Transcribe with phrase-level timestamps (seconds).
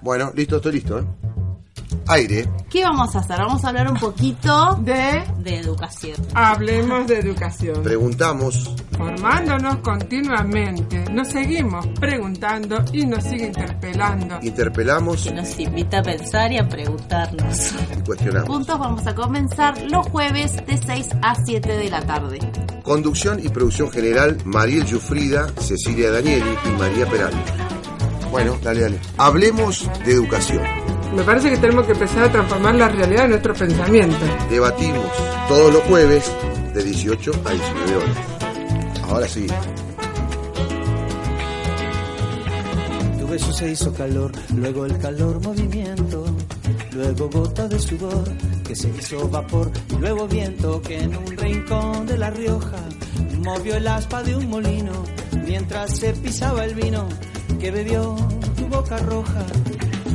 [0.00, 1.04] Bueno, listo, estoy listo, ¿eh?
[2.10, 2.48] Aire.
[2.70, 3.36] ¿Qué vamos a hacer?
[3.36, 6.16] Vamos a hablar un poquito De de educación.
[6.34, 7.82] Hablemos de educación.
[7.82, 8.74] Preguntamos.
[8.96, 11.04] Formándonos continuamente.
[11.12, 14.38] Nos seguimos preguntando y nos sigue interpelando.
[14.42, 17.72] Interpelamos Que nos invita a pensar y a preguntarnos.
[17.98, 18.48] y cuestionamos.
[18.48, 22.38] Juntos vamos a comenzar los jueves de 6 a 7 de la tarde.
[22.82, 27.77] Conducción y producción general, Mariel Yufrida, Cecilia Danieli y María Peralta.
[28.30, 28.98] Bueno, dale, dale.
[29.16, 30.62] Hablemos de educación.
[31.14, 34.18] Me parece que tenemos que empezar a transformar la realidad de nuestro pensamiento.
[34.50, 35.06] Debatimos
[35.48, 36.30] todos los jueves
[36.74, 38.16] de 18 a 19 horas.
[39.08, 39.46] Ahora sí.
[43.18, 46.24] Tu beso se hizo calor, luego el calor movimiento,
[46.92, 48.24] luego gota de sudor
[48.66, 52.84] que se hizo vapor, luego viento que en un rincón de La Rioja
[53.42, 55.04] movió el aspa de un molino
[55.46, 57.08] mientras se pisaba el vino
[57.60, 58.14] que bebió
[58.56, 59.46] tu boca roja,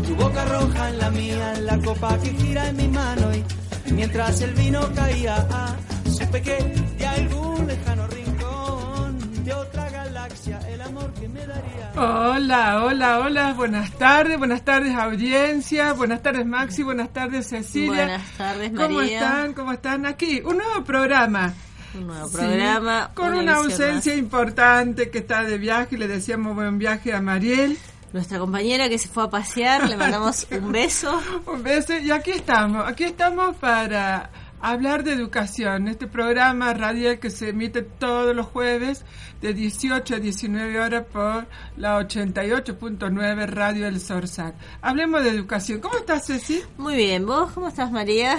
[0.08, 3.92] tu boca roja en la mía, en la copa que gira en mi mano y
[3.94, 6.56] mientras el vino caía, ah, supe que
[6.98, 11.92] de algún lejano rincón de otra galaxia el amor que me daría.
[11.95, 17.89] Hola, hola, hola, buenas tardes, buenas tardes audiencia, buenas tardes Maxi, buenas tardes Cecilia.
[18.06, 19.20] Buenas tardes, ¿Cómo María.
[19.20, 19.54] están?
[19.54, 20.06] ¿Cómo están?
[20.06, 21.54] Aquí, un nuevo programa.
[21.95, 23.11] Un nuevo Sí, programa.
[23.13, 27.77] con una ausencia importante que está de viaje, le decíamos buen viaje a Mariel.
[28.13, 31.19] Nuestra compañera que se fue a pasear, le mandamos un beso.
[31.47, 34.30] Un beso y aquí estamos, aquí estamos para
[34.61, 39.03] hablar de educación, este programa radial que se emite todos los jueves
[39.41, 44.53] de 18 a 19 horas por la 88.9 Radio El Sorsal.
[44.81, 45.81] Hablemos de educación.
[45.81, 46.61] ¿Cómo estás, Ceci?
[46.77, 48.38] Muy bien, ¿vos cómo estás, María?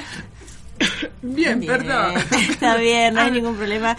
[1.22, 2.14] Bien, Bien, perdón.
[2.50, 3.97] Está bien, no hay ningún problema.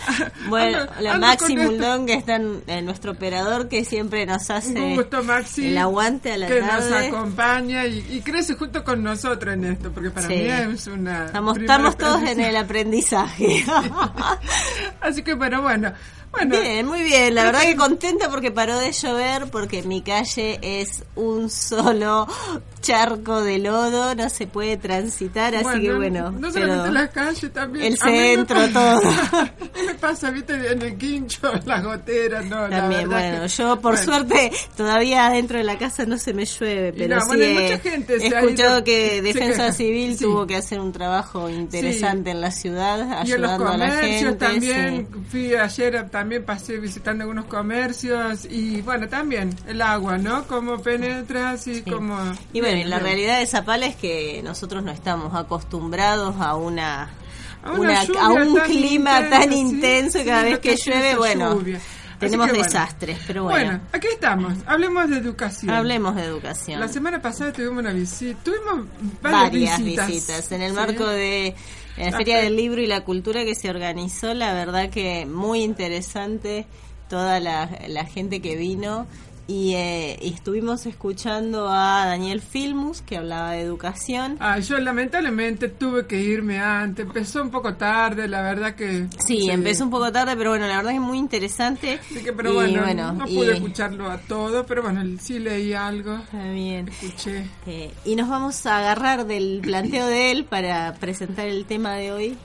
[0.49, 1.55] Bueno, ando- la ando Maxi.
[1.57, 5.67] Muldón, que está en, en nuestro operador, que siempre nos hace Un gusto, Maxi.
[5.67, 7.07] el aguante a la que nos tarde.
[7.07, 10.33] acompaña y, y crece junto con nosotros en esto, porque para Sí.
[10.35, 11.25] mí es una.
[11.25, 13.65] Estamos, estamos todos en el aprendizaje.
[15.01, 15.93] Así que, bueno, bueno.
[16.35, 17.33] Bueno Bien, muy bien.
[17.35, 22.27] La verdad que contenta porque paró de llover, porque mi calle es un solo
[22.81, 26.31] charco de lodo, no se puede transitar, así que bueno.
[26.31, 27.85] No solamente la calle también.
[27.85, 29.01] el me centro, pasa- todo.
[29.87, 33.81] me pasa, viste, en el quincho, las goteras, no, la También, verdad bueno, que- yo
[33.81, 34.05] por bueno.
[34.05, 37.53] suerte todavía dentro de la casa no se me llueve, pero no, sí bueno, he
[37.53, 39.71] mucha gente se he ha escuchado que Defensa.
[39.71, 40.23] Civil Sí.
[40.25, 43.91] tuvo que hacer un trabajo interesante en la ciudad, Y en los ayudando a la
[43.97, 44.33] gente.
[44.35, 45.19] también, sí.
[45.31, 50.45] fui ayer, también pasé visitando algunos comercios y bueno, también el agua, ¿no?
[50.47, 51.81] Cómo penetra, así Sí.
[51.91, 52.17] como...
[52.53, 57.09] Y bueno, y la realidad de Zapala es que nosotros no estamos acostumbrados a una,
[57.63, 61.79] A una a un tan clima tan intenso sí, cada vez que llueve, bueno, lluvia.
[62.19, 62.63] Tenemos bueno.
[62.63, 65.69] desastres, pero bueno, aquí estamos, hablemos de educación.
[65.75, 66.79] hablemos de educación.
[66.79, 68.87] La semana pasada tuvimos una visita, tuvimos
[69.21, 70.07] varias, varias visitas.
[70.07, 70.51] visitas.
[70.53, 70.75] En el Sí.
[70.77, 71.53] marco de
[71.97, 75.25] la La Feria fe- del Libro y la Cultura que se organizó, la verdad que
[75.25, 76.65] muy interesante
[77.09, 79.05] toda la, la gente que vino
[79.47, 84.37] y, eh, y estuvimos escuchando a Daniel Filmus que hablaba de educación.
[84.39, 89.07] Ah, yo lamentablemente tuve que irme antes, empezó un poco tarde, la verdad que...
[89.19, 91.99] Sí, empezó un poco tarde, pero bueno, la verdad que es muy interesante.
[92.09, 95.73] Así que, pero Y bueno, no y- pude escucharlo a todo, pero bueno, sí leí
[95.73, 96.87] algo, Está bien.
[96.87, 97.45] escuché.
[97.67, 102.11] Eh, y nos vamos a agarrar del planteo de él para presentar el tema de
[102.11, 102.37] hoy,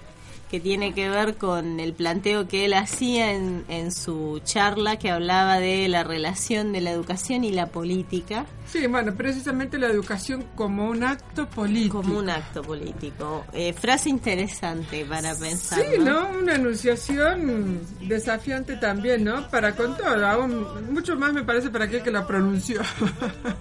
[0.51, 5.11] que tiene que ver con el planteo que él hacía en, en su charla que
[5.11, 10.45] hablaba de la relación de la educación y la política Sí, bueno, precisamente la educación
[10.55, 12.03] como un acto político.
[12.03, 13.45] como un acto político.
[13.53, 15.81] Eh, frase interesante para pensar.
[15.81, 16.29] Sí, ¿no?
[16.39, 19.49] Una enunciación desafiante también, ¿no?
[19.51, 22.81] Para con todo, aún mucho más me parece para aquel que la pronunció.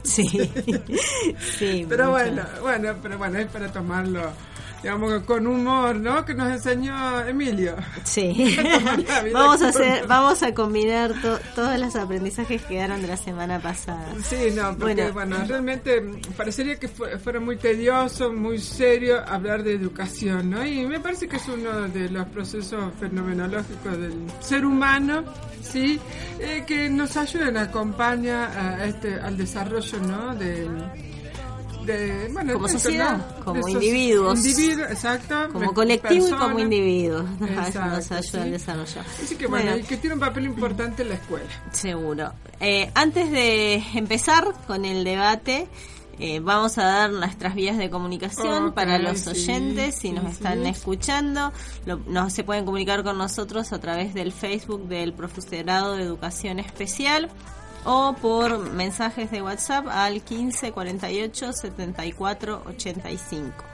[0.04, 0.28] Sí,
[1.58, 1.86] sí.
[1.90, 2.12] pero mucho.
[2.12, 4.32] bueno, bueno, pero bueno, es para tomarlo,
[4.82, 6.24] digamos, con humor, ¿no?
[6.26, 7.76] Que nos enseñó Emilio.
[8.04, 8.56] Sí.
[9.34, 13.60] Vamos a hacer, vamos a combinar to- todos los aprendizajes que quedaron de la semana
[13.60, 14.06] pasada.
[14.24, 15.14] Sí, no, porque Bueno.
[15.14, 16.02] bueno, realmente
[16.38, 20.66] parecería que fue- fuera muy tedioso, muy serio hablar de educación, ¿no?
[20.66, 25.24] Y me parece que es uno de los procesos fenomenológicos del ser humano,
[25.62, 26.00] ¿sí?
[26.40, 28.46] Eh, que nos ayudan, acompaña
[28.80, 30.36] a este, al desarrollo, ¿no?
[30.36, 30.68] De,
[31.86, 33.46] de, bueno, Como sociedad, ¿no?
[33.46, 34.46] como individuos.
[34.46, 35.36] individuo, exacto.
[35.54, 36.62] Como colectivo y como persona.
[36.62, 37.24] individuo.
[37.40, 38.38] Nos ayuda al sí.
[38.50, 39.02] desarrollo.
[39.24, 39.84] Así que bueno, Bueno.
[39.84, 41.46] y que tiene un papel importante en la escuela.
[41.72, 42.34] Seguro.
[42.60, 45.68] Eh, antes de empezar con el debate,
[46.20, 50.26] eh, vamos a dar nuestras vías de comunicación para los sí, oyentes, si sí, nos
[50.32, 50.70] están sí.
[50.70, 51.54] escuchando.
[51.86, 56.60] Lo- nos se pueden comunicar con nosotros a través del Facebook del Profesorado de Educación
[56.60, 57.30] Especial
[57.86, 63.70] o por mensajes de WhatsApp al 15 48 74 85.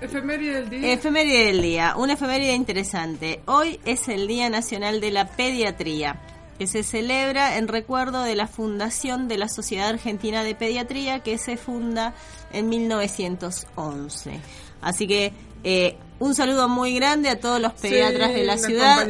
[0.00, 0.92] Efeméride del día.
[0.92, 3.40] Efeméride del día, una efeméride interesante.
[3.46, 6.20] Hoy es el Día Nacional de la Pediatría,
[6.58, 11.36] que se celebra en recuerdo de la fundación de la Sociedad Argentina de Pediatría, que
[11.36, 12.14] se funda
[12.52, 14.40] en 1911.
[14.80, 15.32] Así que
[15.64, 19.06] eh, un saludo muy grande a todos los pediatras de la ciudad.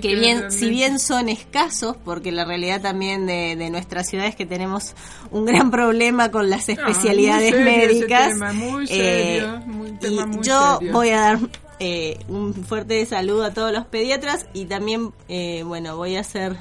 [0.00, 4.36] que, bien, si bien son escasos, porque la realidad también de, de nuestra ciudad es
[4.36, 4.94] que tenemos
[5.30, 8.32] un gran problema con las especialidades médicas.
[8.90, 9.40] y
[10.42, 11.38] yo voy a dar
[11.80, 16.56] eh, un fuerte saludo a todos los pediatras y también, eh, bueno, voy a hacer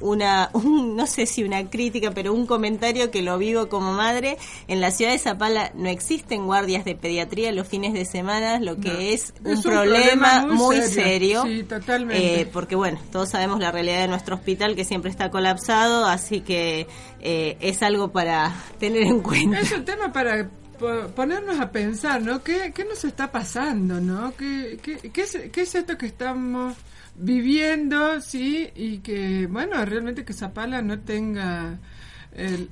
[0.00, 4.36] una, no sé si una crítica, pero un comentario que lo vivo como madre.
[4.68, 8.76] En la ciudad de Zapala no existen guardias de pediatría los fines de semana, lo
[8.76, 11.44] que es, un, problema, muy, serio.
[11.68, 12.40] totalmente.
[12.40, 16.40] Eh, porque bueno, todos sabemos la realidad de nuestro hospital que siempre está colapsado, así
[16.40, 16.86] que
[17.20, 19.60] eh, es algo para tener en cuenta.
[19.60, 20.48] Es un tema para
[21.14, 22.42] ponernos a pensar, ¿no?
[22.42, 24.34] ¿Qué, qué nos está pasando, no?
[24.36, 26.74] ¿Qué, qué, qué, es, qué es esto que estamos
[27.20, 31.78] viviendo, sí, y que, bueno, realmente que Zapala no tenga...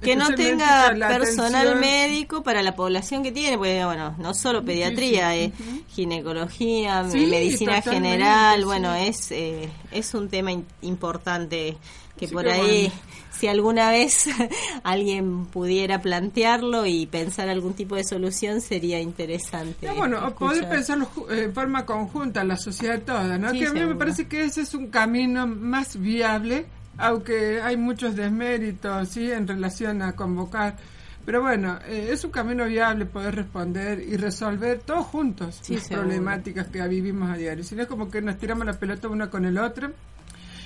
[0.01, 5.37] que no tenga personal médico para la población que tiene, porque bueno, no solo pediatría,
[5.37, 5.53] eh,
[5.89, 10.53] ginecología, medicina general, bueno, es eh, es un tema
[10.83, 11.77] importante
[12.17, 12.91] que por ahí
[13.31, 14.29] si alguna vez
[14.83, 19.91] alguien pudiera plantearlo y pensar algún tipo de solución sería interesante.
[19.93, 23.53] bueno, poder pensarlo eh, en forma conjunta, la sociedad toda, ¿no?
[23.53, 26.67] que a mí me parece que ese es un camino más viable,
[26.97, 29.31] aunque hay muchos desméritos, ¿sí?
[29.31, 30.77] En relación a convocar.
[31.25, 36.69] Pero bueno, eh, es un camino viable poder responder y resolver todos juntos las problemáticas
[36.69, 37.63] que vivimos a diario.
[37.63, 39.93] Si no es como que nos tiramos la pelota uno con el otro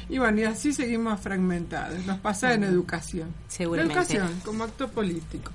[0.09, 2.05] y bueno, y así seguimos fragmentados.
[2.07, 3.35] Nos pasa en educación.
[3.49, 3.95] Seguramente.
[3.95, 5.51] educación como acto político.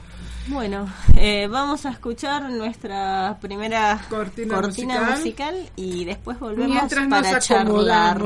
[0.47, 4.61] Bueno, eh, vamos a escuchar nuestra primera cortina,
[5.17, 5.69] musical.
[5.75, 8.21] y después volvemos para charlar.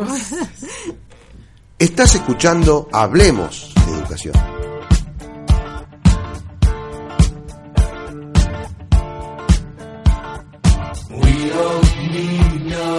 [1.79, 4.35] Estás escuchando Hablemos de Educación.
[11.09, 12.97] We don't need no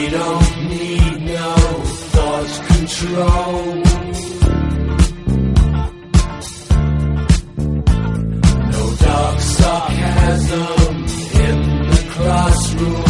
[0.09, 1.55] Don't need no
[2.13, 3.83] thought control.
[8.73, 10.97] No dark sarcasm
[11.47, 11.59] in
[11.91, 13.10] the classroom.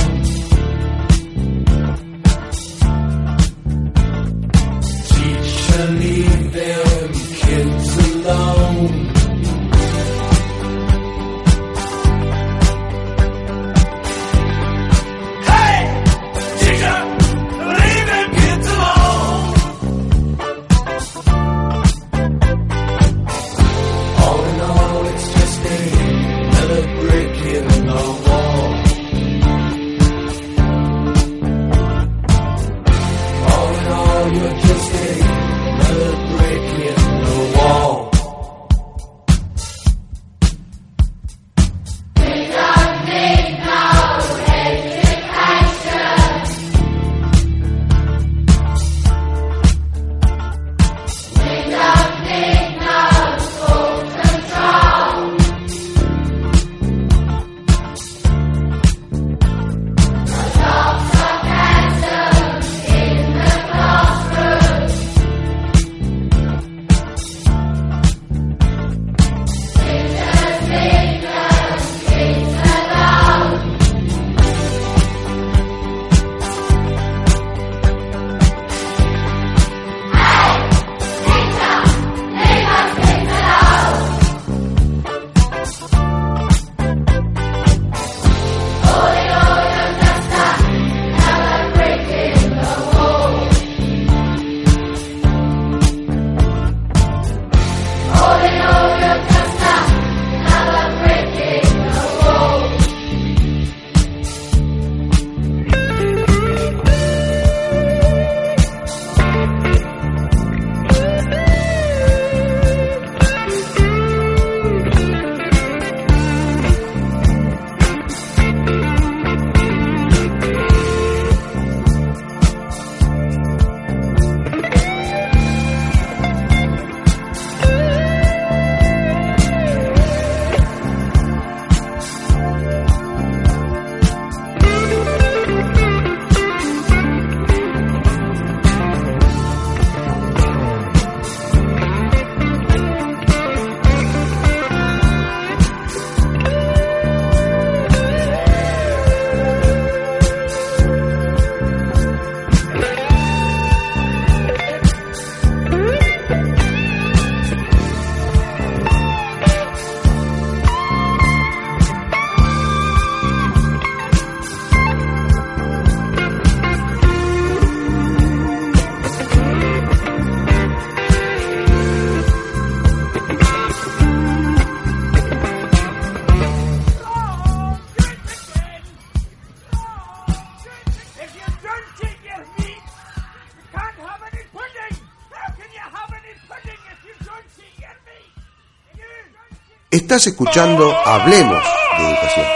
[190.11, 191.63] Estás escuchando Hablemos
[191.97, 192.47] de Educación.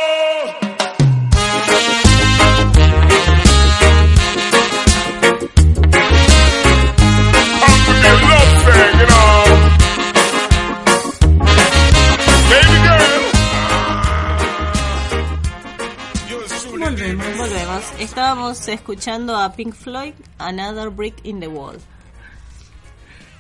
[16.73, 17.39] Volvemos.
[17.39, 17.85] Volvemos.
[18.01, 21.79] Estábamos escuchando a Pink Floyd, Another Brick in the Wall.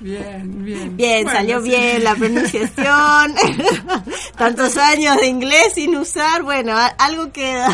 [0.04, 0.96] Bien, bien.
[0.98, 1.68] Bien, Bueno, salió sí.
[1.70, 3.34] bien la pronunciación.
[4.36, 7.68] Tantos años de inglés sin usar, bueno, algo queda.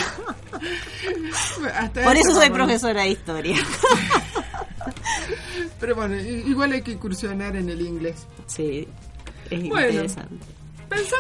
[1.75, 3.57] Hasta Por eso soy profesora de historia.
[5.81, 8.27] Pero bueno, igual hay que incursionar en el inglés.
[8.47, 8.87] Sí,
[9.51, 9.89] es Bueno.
[9.89, 10.47] interesante.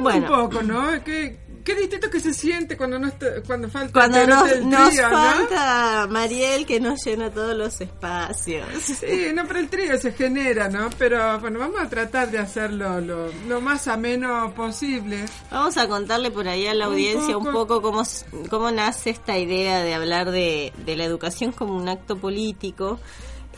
[0.01, 0.27] Bueno.
[0.33, 1.03] un poco, ¿no?
[1.05, 4.69] ¿Qué, qué distinto que se siente cuando no está, cuando falta Cuando el nos, del
[4.69, 5.17] nos trío, ¿no?
[5.17, 8.67] falta Mariel que nos llena todos los espacios.
[8.83, 10.91] Sí, no, pero el trío se genera, ¿no?
[10.99, 15.25] Pero bueno, vamos a tratar de hacerlo lo, lo más ameno posible.
[15.51, 17.81] Vamos a contarle por ahí a la Un audiencia un poco.
[17.83, 18.03] cómo,
[18.49, 22.99] cómo nace esta idea de hablar de, de la educación como un acto político,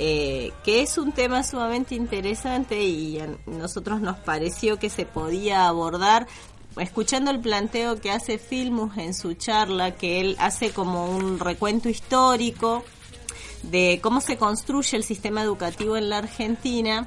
[0.05, 5.69] eh, que es un tema sumamente interesante y a nosotros nos pareció que se podía
[5.69, 6.27] abordar
[6.77, 11.89] escuchando el planteo que hace Filmus en su charla, que él hace como un recuento
[11.89, 12.83] histórico
[13.63, 17.07] de cómo se construye el sistema educativo en la Argentina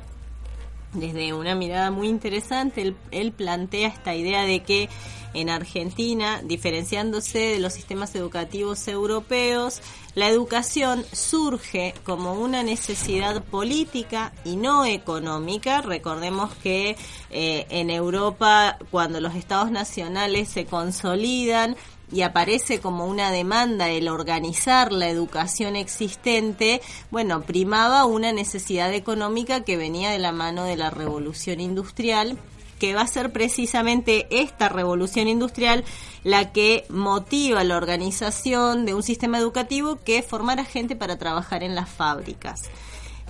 [0.94, 4.88] desde una mirada muy interesante, él, él plantea esta idea de que
[5.36, 9.82] en Argentina, diferenciándose de los sistemas educativos europeos,
[10.15, 15.82] la educación surge como una necesidad política y no económica.
[15.82, 16.96] Recordemos que
[17.30, 21.75] eh, en Europa, cuando los estados nacionales se consolidan,
[22.12, 29.62] y aparece como una demanda el organizar la educación existente, bueno, primaba una necesidad económica
[29.62, 32.38] que venía de la mano de la revolución industrial
[32.79, 35.84] que va a ser precisamente esta revolución industrial
[36.24, 41.75] la que motiva la organización de un sistema educativo que formara gente para trabajar en
[41.75, 42.63] las fábricas.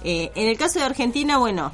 [0.03, 1.71] Eh, en el caso de Argentina, bueno,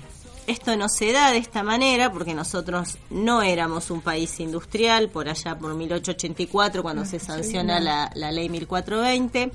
[0.48, 5.30] esto no se da de esta manera porque nosotros no éramos un país industrial por
[5.30, 9.52] allá por 1884 cuando se sanciona la, la ley 1420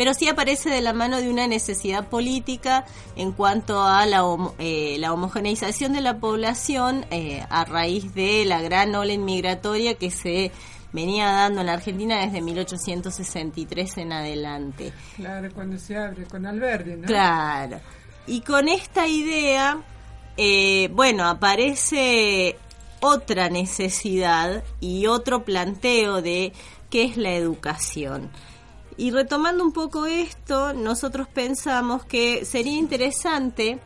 [0.00, 4.24] pero sí aparece de la mano de una necesidad política en cuanto a la,
[4.58, 10.10] eh, la homogeneización de la población eh, a raíz de la gran ola inmigratoria que
[10.10, 10.52] se
[10.94, 14.94] venía dando en la Argentina desde 1863 en adelante.
[15.16, 17.06] Claro, cuando se abre con Alberdi, ¿no?
[17.06, 17.78] Claro.
[18.26, 19.82] Y con esta idea,
[20.38, 22.56] eh, bueno, aparece
[23.00, 26.54] otra necesidad y otro planteo de
[26.88, 28.30] qué es la educación.
[29.00, 33.78] Y retomando un poco esto, nosotros pensamos que sería interesante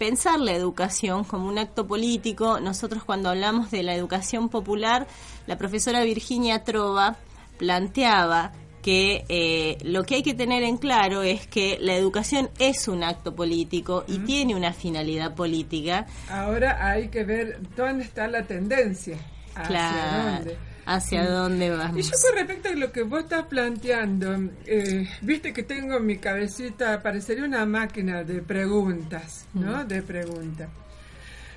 [0.00, 2.58] pensar la educación como un acto político.
[2.58, 5.06] Nosotros cuando hablamos de la educación popular,
[5.46, 7.18] la profesora Virginia Trova
[7.56, 8.50] planteaba
[8.82, 13.04] que eh, lo que hay que tener en claro es que la educación es un
[13.04, 16.08] acto político y tiene una finalidad política.
[16.28, 19.18] Ahora hay que ver dónde está la tendencia.
[19.54, 20.32] Hacia claro.
[20.32, 20.67] dónde.
[20.90, 22.06] ¿Hacia dónde Y vamos?
[22.06, 26.16] yo con respecto a lo que vos estás planteando, eh, viste que tengo en mi
[26.16, 29.84] cabecita, parecería una máquina de preguntas, ¿no?
[29.84, 30.68] De preguntas.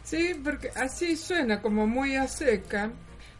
[0.03, 2.91] Sí, porque así suena como muy a seca,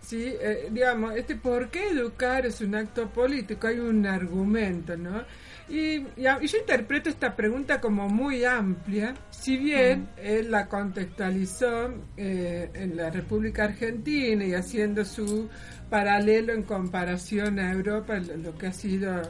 [0.01, 5.24] sí, Eh, digamos, este por qué educar es un acto político, hay un argumento, ¿no?
[5.72, 10.68] Y, y a- y yo interpreto esta pregunta como muy amplia, si bien él la
[10.68, 15.48] contextualizó eh, en la República Argentina y haciendo su
[15.90, 19.22] paralelo en comparación a Europa, lo, lo que ha sido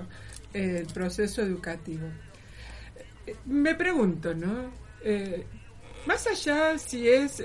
[0.53, 2.07] eh, el proceso educativo.
[3.27, 4.71] Eh, Me pregunto, ¿no?
[5.03, 5.45] Eh,
[6.07, 7.43] más allá si es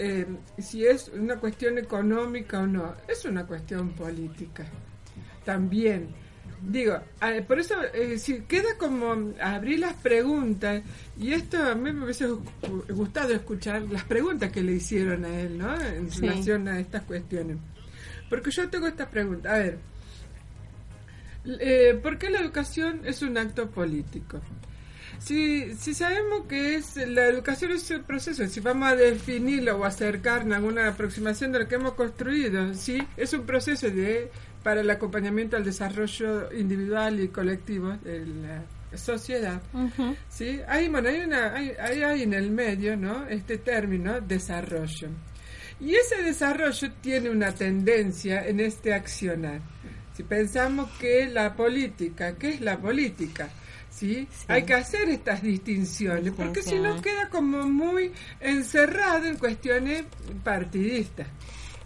[0.59, 4.65] si es una cuestión económica o no, es una cuestión política
[5.45, 6.09] también.
[6.63, 6.99] Digo,
[7.47, 10.83] por eso eh, si queda como abrir las preguntas
[11.19, 12.41] y esto a mí me hubiese gu-
[12.95, 15.79] gustado escuchar las preguntas que le hicieron a él, ¿no?
[15.81, 16.21] En Sí.
[16.23, 17.59] relación a estas cuestiones.
[18.31, 19.79] Porque yo tengo esta pregunta, a ver,
[21.61, 24.41] eh, ¿por qué la educación es un acto político?
[25.19, 29.85] Si, si sabemos que es la educación es un proceso, si vamos a definirlo o
[29.85, 34.31] acercarnos a alguna aproximación de lo que hemos construido, sí, es un proceso de
[34.66, 38.64] para el acompañamiento al desarrollo individual y colectivo de la
[38.96, 39.62] sociedad.
[40.28, 43.28] Sí, hay, bueno, hay, una, hay, hay, hay en el medio, ¿no?
[43.28, 45.11] Este término, desarrollo.
[45.78, 49.61] Y ese desarrollo tiene una tendencia en este accionar.
[50.16, 53.49] Si pensamos que la política, ¿qué es la política?
[53.88, 54.26] ¿Sí?
[54.28, 54.46] Sí.
[54.49, 60.06] Hay que hacer estas distinciones, porque si no queda como muy encerrado en cuestiones
[60.42, 61.28] partidistas.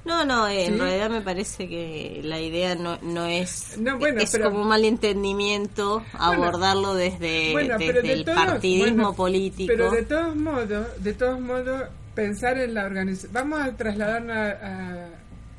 [0.05, 3.77] No, no, en realidad me parece que la idea no, no es...
[3.79, 8.25] No, bueno, es pero- como un mal entendimiento abordarlo desde, Bueno, pero desde de el
[8.25, 9.73] todos- partidismo político.
[9.73, 11.83] Pero de todos modos, de todos modos,
[12.15, 13.33] pensar en la organización.
[13.33, 15.09] Vamos a trasladarnos a, a-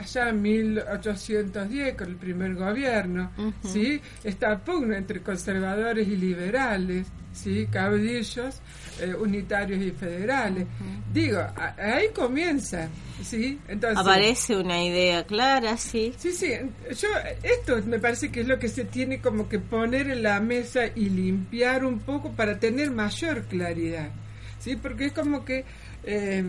[0.01, 3.31] allá en 1810 con el primer gobierno,
[3.63, 4.01] ¿sí?
[4.23, 7.67] Esta pugna entre conservadores y liberales, ¿sí?
[7.71, 8.59] Caudillos,
[8.99, 10.67] eh, unitarios y federales.
[11.13, 12.89] Digo, a- ahí comienza,
[13.23, 13.59] ¿sí?
[13.67, 16.13] Entonces, Aparece una idea clara, sí.
[16.17, 16.51] Sí, sí,
[16.99, 17.07] yo
[17.43, 20.81] esto me parece que es lo que se tiene como que poner en la mesa
[20.95, 24.09] y limpiar un poco para tener mayor claridad,
[24.59, 24.75] ¿sí?
[24.75, 25.63] Porque es como que
[26.03, 26.43] eh,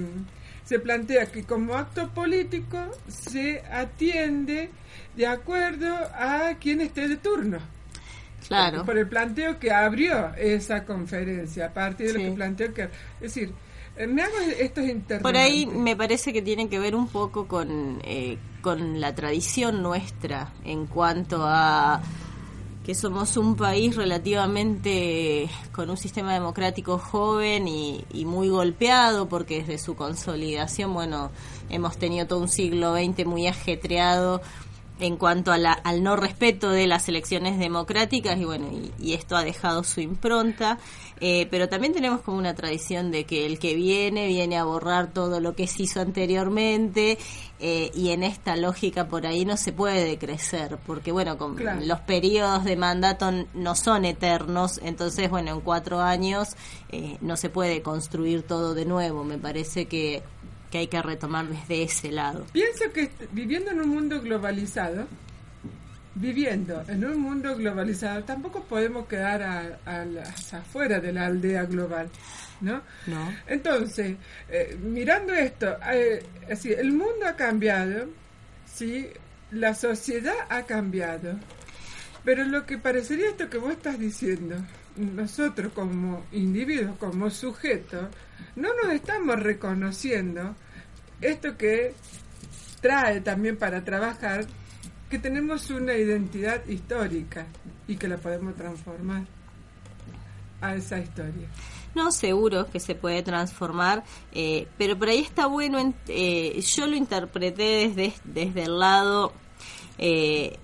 [0.64, 2.78] se plantea que como acto político
[3.08, 4.70] se atiende
[5.16, 7.58] de acuerdo a quien esté de turno.
[8.48, 8.84] Claro.
[8.84, 12.18] Por el planteo que abrió esa conferencia, a partir de Sí.
[12.18, 12.82] lo que planteó que...
[12.82, 12.90] Es
[13.34, 13.52] decir,
[13.96, 15.22] eh, me hago estos interrogantes.
[15.22, 19.82] Por ahí me parece que tiene que ver un poco con, eh, con la tradición
[19.82, 22.02] nuestra en cuanto a
[22.84, 29.60] que somos un país relativamente con un sistema democrático joven y, y muy golpeado porque
[29.60, 31.30] desde su consolidación, bueno,
[31.70, 34.42] hemos tenido todo un siglo XX muy ajetreado
[35.02, 39.14] en cuanto a la- al no respeto de las elecciones democráticas y bueno, y, y
[39.14, 40.78] esto ha dejado su impronta,
[41.20, 45.12] eh, pero también tenemos como una tradición de que el que viene viene a borrar
[45.12, 47.18] todo lo que se hizo anteriormente
[47.60, 51.80] eh, y en esta lógica por ahí no se puede crecer, porque bueno, con Claro.
[51.84, 56.50] los periodos de mandato no son eternos, entonces bueno, en cuatro años
[56.90, 60.22] eh, no se puede construir todo de nuevo, me parece que,
[60.72, 62.46] que hay que retomar desde ese lado.
[62.50, 65.06] Pienso que viviendo en un mundo globalizado,
[66.14, 71.66] viviendo en un mundo globalizado, tampoco podemos quedar a, a las afueras de la aldea
[71.66, 72.08] global,
[72.62, 72.80] ¿no?
[73.06, 73.34] No.
[73.46, 74.16] Entonces,
[74.48, 78.06] eh, mirando esto, eh, el mundo ha cambiado,
[78.64, 79.08] sí,
[79.50, 81.38] la sociedad ha cambiado,
[82.24, 84.56] pero lo que parecería esto que vos estás diciendo,
[84.96, 88.06] nosotros como individuos, como sujetos,
[88.56, 90.54] no nos estamos reconociendo
[91.20, 91.94] esto que
[92.80, 94.46] trae también para trabajar
[95.08, 97.46] que tenemos una identidad histórica
[97.86, 99.24] y que la podemos transformar
[100.60, 101.48] a esa historia.
[101.94, 104.02] No, seguro que se puede transformar,
[104.32, 109.32] eh, pero por ahí está bueno, en- eh, yo lo interpreté desde, desde el lado
[109.98, 110.56] eh,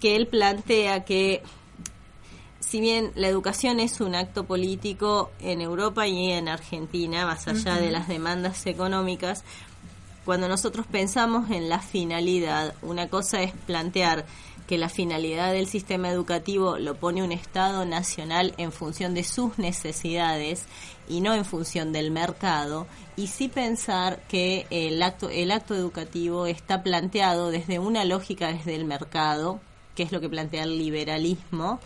[0.00, 1.42] que él plantea que
[2.68, 7.76] si bien la educación es un acto político en Europa y en Argentina, más allá
[7.76, 9.42] de las demandas económicas,
[10.26, 14.26] cuando nosotros pensamos en la finalidad, una cosa es plantear
[14.66, 19.58] que la finalidad del sistema educativo lo pone un Estado nacional en función de sus
[19.58, 20.66] necesidades
[21.08, 26.44] y no en función del mercado, y sí pensar que el acto, el acto educativo
[26.44, 29.58] está planteado desde una lógica desde el mercado,
[29.94, 31.80] que es lo que plantea el liberalismo,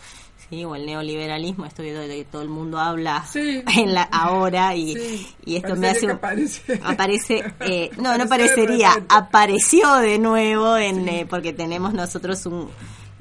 [0.52, 0.64] ¿sí?
[0.66, 3.62] o el neoliberalismo, esto de que todo el mundo habla Sí.
[3.78, 6.78] en la ahora y, Sí, y esto me hace aparece.
[6.84, 12.68] aparece eh, no no de parecería apareció de nuevo en eh, porque tenemos nosotros un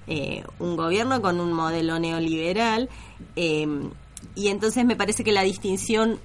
[0.08, 2.90] eh, un gobierno con un modelo neoliberal
[3.38, 3.66] eh,
[4.36, 6.20] y entonces me parece que la distinción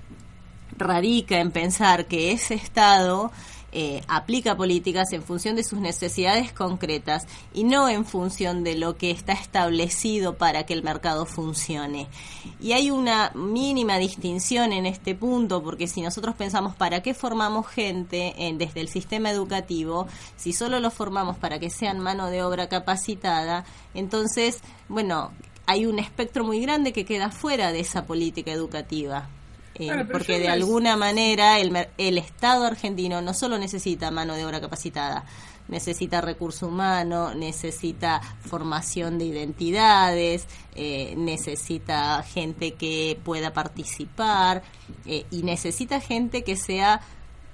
[0.77, 3.31] radica en pensar que ese Estado
[3.79, 8.97] eh, aplica políticas en función de sus necesidades concretas y no en función de lo
[8.97, 12.09] que está establecido para que el mercado funcione.
[12.59, 17.67] Y hay una mínima distinción en este punto, porque si nosotros pensamos para qué formamos
[17.67, 20.07] gente en- desde el sistema educativo,
[20.39, 25.33] si solo lo formamos para que sean mano de obra capacitada, entonces, bueno,
[25.67, 29.29] hay un espectro muy grande que queda fuera de esa política educativa.
[29.79, 34.35] Eh, porque de no es- alguna manera el, el Estado argentino no solo necesita mano
[34.35, 35.25] de obra capacitada,
[35.69, 44.62] necesita recurso humano, necesita formación de identidades, eh, necesita gente que pueda participar
[45.05, 47.01] eh, y necesita gente que sea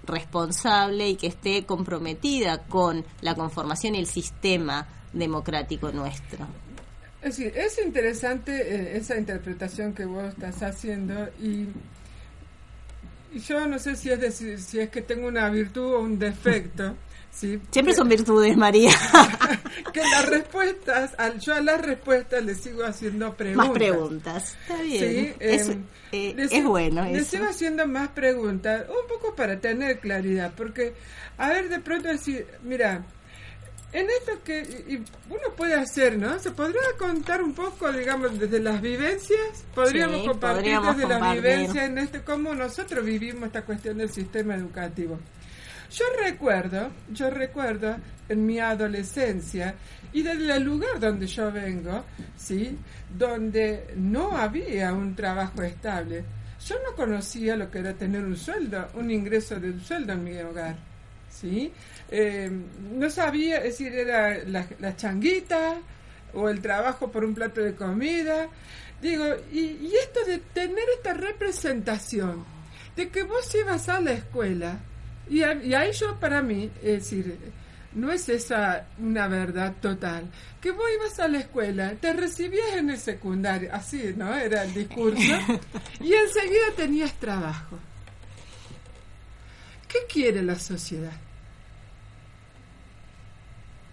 [0.05, 6.47] responsable y que esté comprometida con la conformación y el sistema democrático nuestro.
[7.23, 11.67] Es decir, es interesante eh, esa interpretación que vos estás haciendo y
[13.40, 16.97] yo no sé si es decir, si es que tengo una virtud o un defecto,
[17.31, 17.61] ¿sí?
[17.71, 18.90] Siempre son virtudes, María.
[19.92, 23.68] que las respuestas, al, yo a las respuestas le sigo haciendo preguntas.
[23.68, 24.57] Más preguntas.
[24.62, 25.01] Está bien.
[25.01, 29.59] Sí, es, em, eh, le es bueno Le sigo haciendo más preguntas, un poco para
[29.61, 30.95] tener claridad, porque,
[31.38, 33.05] a ver, de pronto decir, mira,
[33.92, 36.38] en esto que y- uno puede hacer, ¿no?
[36.38, 39.64] ¿Se podría contar un poco, digamos, desde las vivencias?
[39.74, 44.11] Podríamos Sí, compartir podríamos desde las vivencias en este, cómo nosotros vivimos esta cuestión del
[44.11, 45.18] sistema educativo.
[45.90, 47.96] Yo recuerdo, yo recuerdo
[48.28, 49.74] en mi adolescencia
[50.12, 52.05] y desde el lugar donde yo vengo,
[52.37, 52.78] ¿sí?
[53.14, 56.24] Donde no había un trabajo estable.
[56.66, 60.24] Yo no conocía lo que era tener un sueldo, un ingreso de un sueldo en
[60.24, 60.76] mi hogar,
[61.31, 61.72] ¿sí?
[62.14, 62.51] Eh,
[62.92, 65.77] no sabía, es decir, era la, changuita
[66.35, 68.48] o el trabajo por un plato de comida.
[69.01, 72.44] Digo, y, y esto de tener esta representación,
[72.96, 74.79] de que vos ibas a la escuela,
[75.31, 77.37] y, a- y ahí yo para mí, es decir,
[77.94, 82.90] no es esa una verdad total, que vos ibas a la escuela, te recibías en
[82.90, 84.35] el secundario, así, ¿no?
[84.37, 85.33] Era el discurso,
[86.01, 87.79] y enseguida tenías trabajo.
[89.88, 91.12] ¿Qué quiere la sociedad?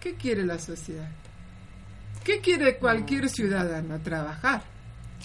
[0.00, 1.08] ¿Qué quiere la sociedad?
[2.24, 3.98] ¿Qué quiere cualquier ciudadano?
[4.00, 4.62] Trabajar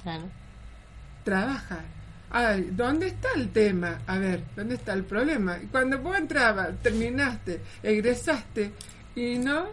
[0.04, 0.30] Claro.
[1.24, 1.84] trabajar.
[2.30, 4.00] Ay, ¿dónde está el tema?
[4.08, 5.58] A ver, ¿dónde está el problema?
[5.72, 8.72] Cuando vos entrabas, terminaste, egresaste
[9.16, 9.68] y no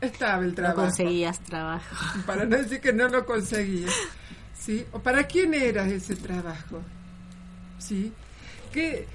[0.00, 0.80] estaba el No trabajo.
[0.82, 1.96] conseguías trabajo.
[2.26, 3.92] Para no decir que no lo conseguías.
[4.58, 4.84] ¿Sí?
[4.92, 6.82] ¿O para quién era ese trabajo?
[7.78, 8.12] ¿Sí?
[8.72, 9.06] ¿Qué,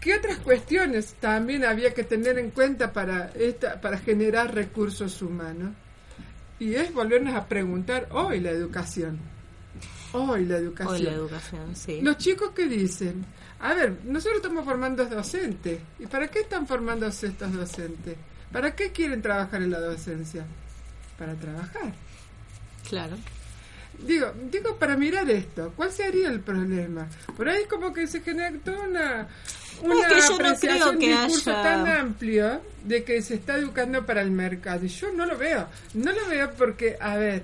[0.00, 5.72] qué otras cuestiones también había que tener en cuenta para, esta, para generar recursos humanos?
[6.58, 9.18] Y es volvernos a preguntar hoy la educación.
[10.12, 10.96] Hoy la educación.
[10.96, 12.00] Hoy la educación, sí.
[12.00, 13.24] Los chicos que dicen,
[13.60, 15.80] a ver, nosotros estamos formando docentes.
[15.98, 18.16] ¿Y para qué están formándose estos docentes?
[18.52, 20.44] ¿Para qué quieren trabajar en la docencia?
[21.18, 21.92] Para trabajar.
[22.88, 23.16] Claro.
[24.06, 27.08] Digo, digo para mirar esto, ¿cuál sería el problema?
[27.36, 29.28] Por ahí como que se genera toda una,
[29.82, 33.56] una es que yo no creo que discurso haya- tan amplio de que se está
[33.56, 34.84] educando para el mercado.
[34.84, 37.42] Y yo no lo veo, no lo veo porque, a ver,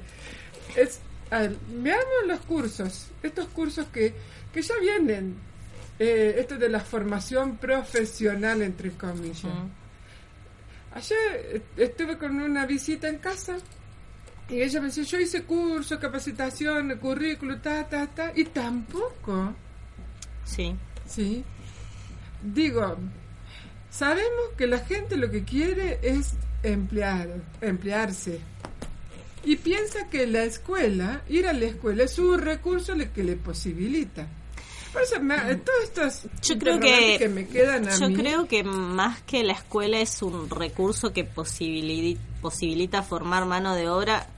[0.76, 4.14] es, a ver, veamos los cursos, estos cursos que,
[4.52, 5.34] que ya vienen,
[5.98, 9.44] eh, esto de la formación profesional, entre comillas.
[10.94, 13.56] Ayer estuve con una visita en casa
[14.48, 19.54] y ella me decía, yo hice curso, capacitación, currículo, ta, ta, ta, y tampoco,
[20.44, 20.76] Sí.
[21.08, 21.42] ¿sí?
[22.44, 22.96] Digo,
[23.90, 27.28] sabemos que la gente lo que quiere es emplear,
[27.60, 28.40] emplearse.
[29.44, 34.26] Y piensa que la escuela, ir a la escuela es un recurso que le posibilita.
[34.92, 38.46] Por eso, me- todos estos Yo creo interrogantes que, me quedan a yo mí, creo
[38.46, 44.28] que más que la escuela es un recurso que posibilita, posibilita formar mano de obra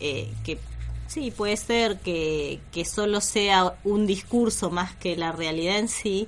[0.00, 0.58] eh, que
[1.06, 6.26] sí puede ser que, que solo sea un discurso más que la realidad en sí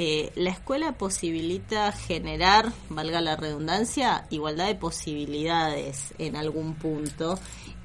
[0.00, 7.36] Eh, la escuela posibilita generar, valga la redundancia, igualdad de posibilidades en algún punto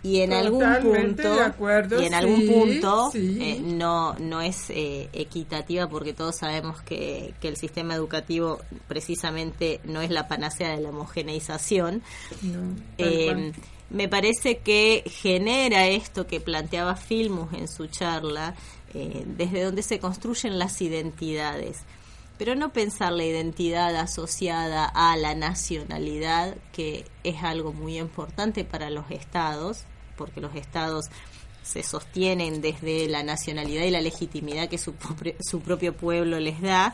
[0.04, 3.40] y en algún punto de acuerdo, y en algún punto sí.
[3.42, 9.80] eh, no no es eh, equitativa porque todos sabemos que, que el sistema educativo precisamente
[9.84, 12.04] no es la panacea de la homogeneización
[12.44, 13.54] No, eh,
[13.90, 18.54] me parece que genera esto que planteaba Filmus en su charla,
[18.94, 21.80] desde donde se construyen las identidades.
[22.44, 28.90] Pero no pensar la identidad asociada a la nacionalidad, que es algo muy importante para
[28.90, 29.86] los estados,
[30.18, 31.06] porque los estados
[31.62, 34.94] se sostienen desde la nacionalidad y la legitimidad que su,
[35.40, 36.94] su propio pueblo les da,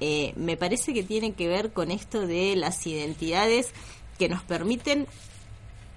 [0.00, 3.70] eh, me parece que tiene que ver con esto de las identidades
[4.18, 5.06] que nos permiten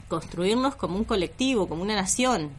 [0.07, 2.49] construirnos como un colectivo, como una nación,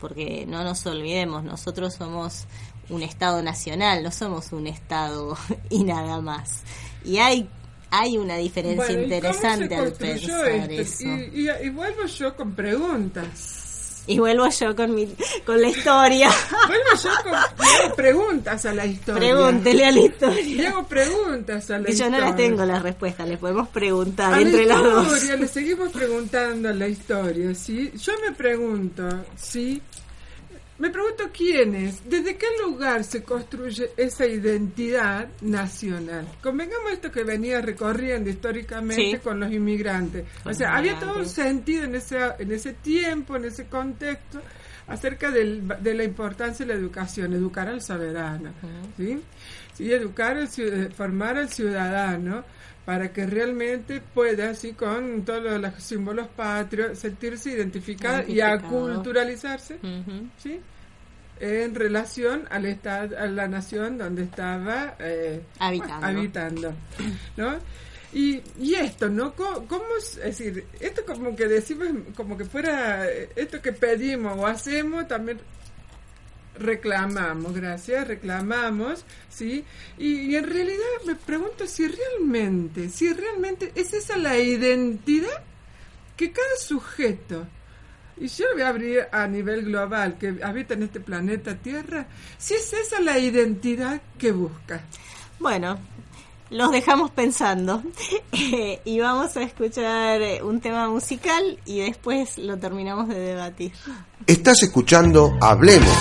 [0.00, 2.46] porque no nos olvidemos, nosotros somos
[2.90, 5.36] un Estado nacional, no somos un Estado
[5.70, 6.60] y nada más.
[7.04, 7.48] Y hay
[7.92, 11.04] hay una diferencia Bueno, ¿y interesante al pensar esto?
[11.04, 11.04] eso.
[11.34, 13.56] Y, y- y vuelvo yo con preguntas.
[14.06, 15.06] Y vuelvo yo con mi
[15.44, 16.30] con la historia.
[16.66, 17.38] Vuelvo yo con le
[17.84, 19.20] hago preguntas a la historia.
[19.34, 20.70] Pregúntele a la Le historia.
[20.70, 22.10] hago preguntas a la yo historia.
[22.18, 25.06] no las tengo las respuestas, les podemos preguntar A la entre las dos.
[25.06, 27.92] historia, le seguimos preguntando a la historia, ¿sí?
[27.94, 29.80] Yo me pregunto, ¿sí?
[30.80, 36.26] Me pregunto quién es, desde qué lugar se construye esa identidad nacional.
[36.42, 39.18] Convengamos esto que venía recorriendo históricamente Sí.
[39.22, 40.24] con los inmigrantes.
[40.42, 44.40] Con o sea, había todo un sentido en ese, en ese tiempo, en ese contexto,
[44.90, 48.50] acerca del- de la importancia de la educación, educar al soberano,
[48.96, 49.20] ¿sí?
[49.74, 52.44] Sí, educar, al ciu- formar al ciudadano
[52.84, 60.28] para que realmente pueda, así con todos los símbolos patrios, sentirse identificado y aculturalizarse, Ujú.
[60.38, 60.60] ¿sí?
[61.38, 66.06] En relación al estado, a la nación donde estaba eh, Habitando.
[66.06, 66.74] habitando,
[67.36, 67.54] ¿no?
[68.12, 69.34] Y, y esto, ¿no?
[69.34, 74.46] Co- ¿Cómo, es, decir, esto como que decimos, como que fuera, esto que pedimos o
[74.46, 75.38] hacemos, también
[76.58, 79.64] reclamamos, gracias, reclamamos, ¿sí?
[79.98, 85.42] Y, en realidad me pregunto si realmente, si realmente es esa la identidad
[86.16, 87.46] que cada sujeto,
[88.18, 92.06] y yo lo voy a abrir a nivel global, que habita en este planeta Tierra,
[92.36, 94.82] si es esa la identidad que busca.
[95.38, 95.78] Bueno,
[96.50, 97.82] los dejamos pensando
[98.84, 103.72] y vamos a escuchar eh, un tema musical y después lo terminamos de debatir.
[104.26, 105.96] Estás escuchando Hablemos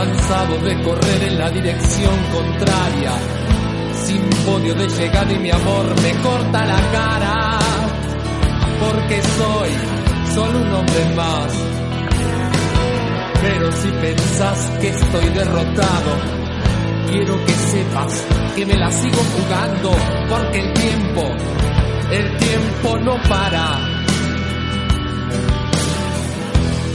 [0.00, 3.12] cansado de correr en la dirección contraria,
[4.02, 7.58] sin podio de llegar y mi amor me corta la cara,
[8.80, 9.70] porque soy
[10.34, 11.52] solo un hombre más.
[13.42, 16.12] Pero si pensás que estoy derrotado,
[17.10, 19.90] quiero que sepas que me la sigo jugando
[20.30, 21.22] porque el tiempo,
[22.10, 23.78] el tiempo no para.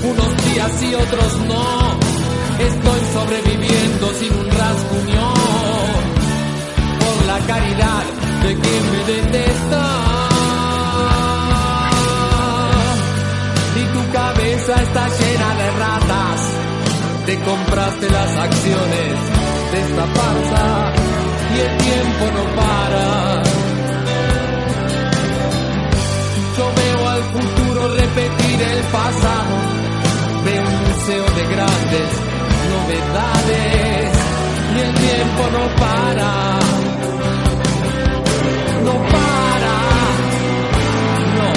[0.03, 1.99] Unos días y otros no,
[2.59, 5.33] estoy sobreviviendo sin un rasguño
[6.99, 8.03] por la caridad
[8.43, 9.83] de quien me detesta.
[13.75, 16.39] Y tu cabeza está llena de ratas,
[17.25, 19.35] te compraste las acciones
[19.75, 20.93] esta farsa
[21.55, 23.43] y el tiempo no para.
[26.57, 29.55] Yo veo al futuro repetir el pasado,
[30.45, 32.34] veo un museo de grandes
[32.87, 36.59] y el tiempo no para.
[38.83, 39.73] No para.
[41.35, 41.49] No.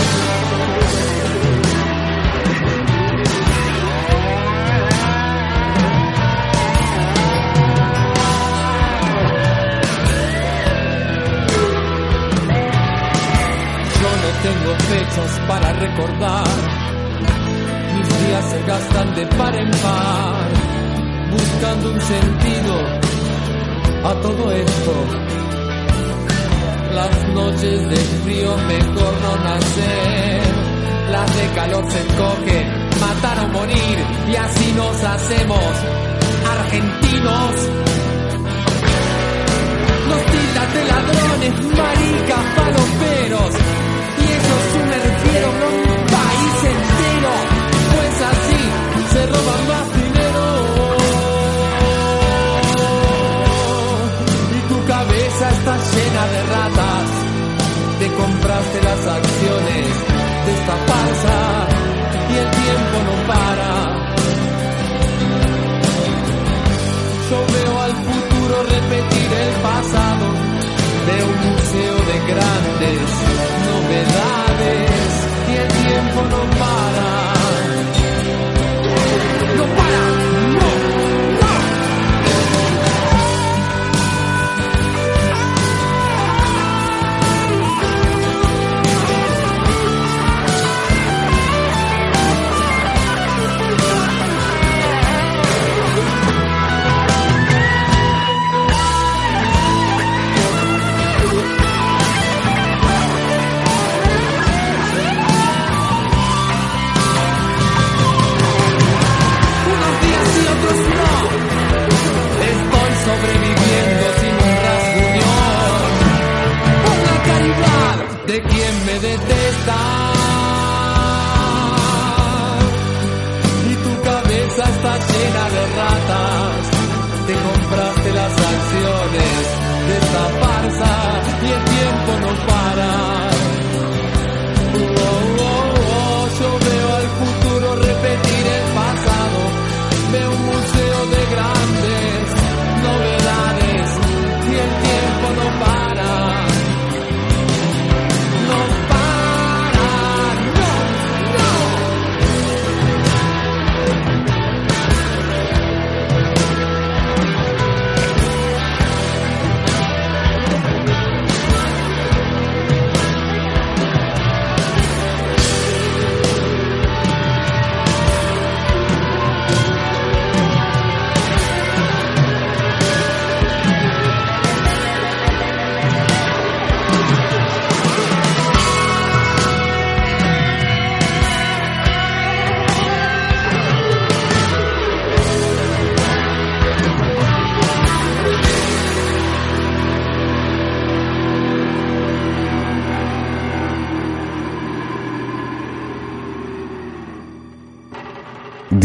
[14.42, 16.46] tengo fechas para recordar.
[17.94, 20.57] Mis días se gastan de par en par,
[21.30, 22.74] buscando un sentido
[24.04, 24.92] a todo esto.
[26.94, 30.42] Las noches de frío mejor no nacer,
[31.12, 32.66] las de calor se encogen,
[33.00, 33.98] matar o morir,
[34.30, 35.74] y así nos hacemos
[36.58, 37.52] argentinos.
[40.08, 43.68] Los tildas de ladrones, maricas, paloperos
[45.20, 45.97] a un país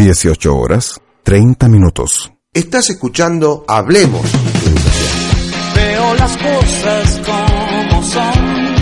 [0.04, 2.30] 18 horas 30 minutos.
[2.52, 5.74] Estás escuchando Hablemos de Educación.
[5.74, 8.74] Veo las cosas como son.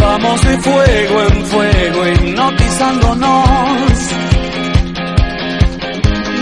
[0.00, 3.98] Vamos de fuego en fuego hipnotizándonos.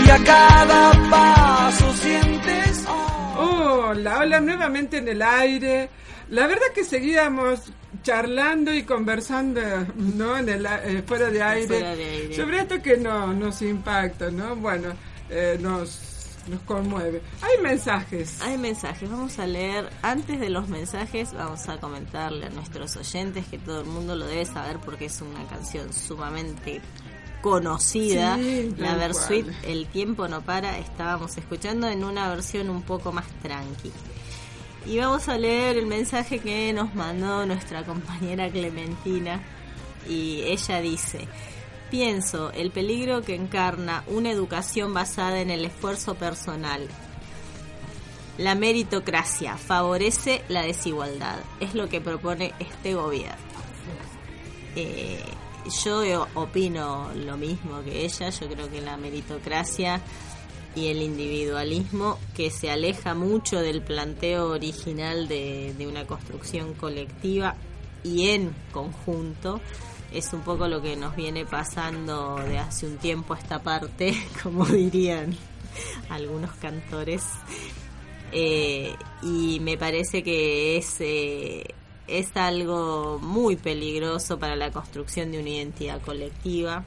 [0.03, 2.85] Y a cada paso sientes...
[2.87, 5.91] oh, Hola, hola, nuevamente en el aire.
[6.29, 7.71] La verdad que seguíamos
[8.07, 9.59] charlando y conversando,
[9.97, 10.37] ¿no?
[10.37, 11.67] En el, eh, fuera de aire.
[11.67, 12.35] Fuera de aire.
[12.37, 14.55] Sobre esto que no, nos impacta, ¿no?
[14.55, 14.93] Bueno,
[15.29, 15.99] eh, nos,
[16.47, 17.21] nos conmueve.
[17.41, 18.41] Hay mensajes.
[18.41, 19.89] Hay mensajes, vamos a leer.
[20.03, 24.25] Antes de los mensajes, vamos a comentarle a nuestros oyentes que todo el mundo lo
[24.25, 26.79] debe saber porque es una canción sumamente
[27.41, 28.37] conocida.
[28.37, 29.47] Sí, la Versuit.
[29.63, 33.91] El tiempo no para, estábamos escuchando en una versión un poco más tranqui.
[34.87, 39.43] Y vamos a leer el mensaje que nos mandó nuestra compañera Clementina.
[40.07, 41.27] Y ella dice,
[41.91, 46.87] pienso el peligro que encarna una educación basada en el esfuerzo personal.
[48.37, 51.37] La meritocracia favorece la desigualdad.
[51.59, 53.35] Es lo que propone este gobierno.
[54.77, 55.21] Eh,
[55.83, 58.29] yo opino lo mismo que ella.
[58.29, 59.99] Yo creo que la meritocracia
[60.75, 67.55] y el individualismo que se aleja mucho del planteo original de, de una construcción colectiva
[68.03, 69.59] y en conjunto
[70.11, 74.65] es un poco lo que nos viene pasando de hace un tiempo esta parte, como
[74.65, 75.35] dirían
[76.09, 77.23] algunos cantores.
[78.31, 81.63] Eh, y me parece que es, eh,
[82.07, 86.83] es algo muy peligroso para la construcción de una identidad colectiva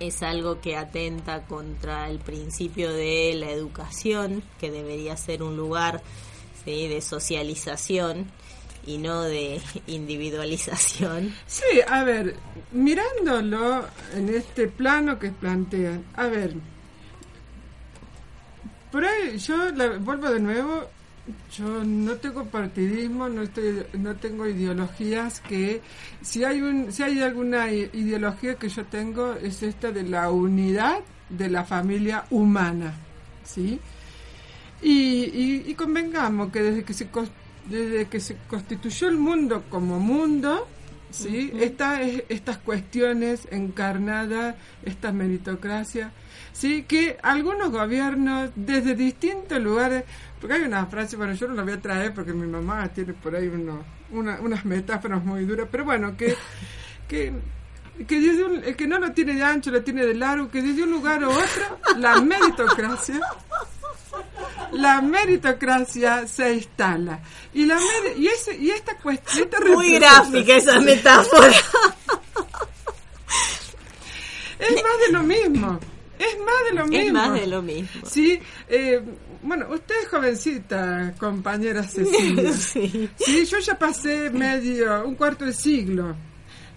[0.00, 6.02] es algo que atenta contra el principio de la educación, que debería ser un lugar
[6.64, 6.86] ¿sí?
[6.88, 8.26] de socialización
[8.86, 11.34] y no de individualización.
[11.46, 12.36] Sí, a ver,
[12.72, 16.54] mirándolo en este plano que plantean, a ver,
[18.92, 20.88] por ahí yo la- vuelvo de nuevo,
[21.56, 25.80] yo no tengo partidismo, no estoy, no tengo ideologías que,
[26.22, 30.98] si hay un, si hay alguna ideología que yo tengo es esta de la unidad
[31.28, 32.94] de la familia humana,
[33.44, 33.80] ¿sí?
[34.82, 37.08] Y, y, y convengamos que desde que se
[37.68, 40.68] desde que se constituyó el mundo como mundo,
[41.10, 46.12] sí, está es- estas cuestiones encarnadas, esta meritocracia,
[46.56, 50.04] sí, que algunos gobiernos desde distintos lugares,
[50.40, 53.12] porque hay una frase, bueno, yo no la voy a traer porque mi mamá tiene
[53.12, 56.34] por ahí uno, una- unas metáforas muy duras, pero bueno, que
[57.08, 57.32] que
[58.06, 60.60] que desde un- el que no lo tiene de ancho lo tiene de largo, que
[60.62, 63.18] desde un lugar u otro la meritocracia
[64.72, 67.20] la meritocracia se instala
[67.54, 67.78] y la
[68.16, 71.48] y ese y esta cuestión Muy gráfica esa metáfora.
[74.58, 75.78] es más de lo mismo
[76.18, 78.06] es más de lo mismo Es más de lo mismo.
[78.06, 78.38] sí
[78.68, 79.00] eh,
[79.42, 83.08] bueno usted es jovencita compañera Cecilia Sí.
[83.16, 86.14] Sí, yo ya pasé medio, un cuarto de siglo.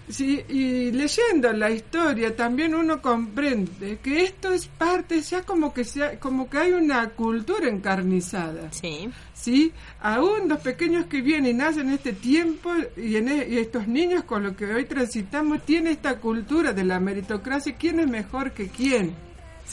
[0.08, 5.84] Sí, y leyendo la historia también uno comprende que esto es parte ya como que
[5.84, 8.72] sea, como que hay una cultura encarnizada.
[8.72, 9.08] Sí.
[9.36, 9.72] Sí,
[10.02, 13.88] aún los pequeños que vienen y nacen en este tiempo y, en e- y estos
[13.88, 18.52] niños con lo que hoy transitamos tienen esta cultura de la meritocracia, quién es mejor
[18.54, 19.14] que quién.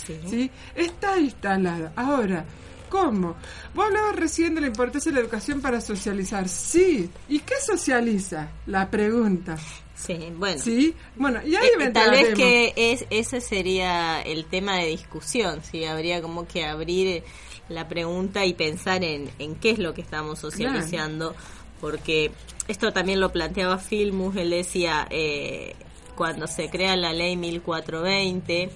[0.04, 0.20] Sí.
[0.28, 0.50] ¿sí?
[0.74, 1.92] Está instalada.
[1.96, 2.44] Ahora,
[2.88, 3.36] ¿cómo?
[3.74, 6.48] Vos hablabas recién de la importancia de la educación para socializar.
[6.48, 7.10] Sí.
[7.28, 8.50] ¿Y qué socializa?
[8.66, 9.56] La pregunta.
[9.94, 10.60] Sí, bueno.
[10.60, 10.94] ¿Sí?
[11.16, 15.84] Bueno, y ahí Eh, tal vez que es, ese sería el tema de discusión, sí,
[15.84, 17.24] habría como que abrir
[17.70, 21.34] la pregunta y pensar en, en qué es lo que estamos socializando,
[21.80, 22.30] porque
[22.68, 25.74] esto también lo planteaba Filmus, él decía, eh,
[26.14, 28.70] cuando se crea la ley 1420,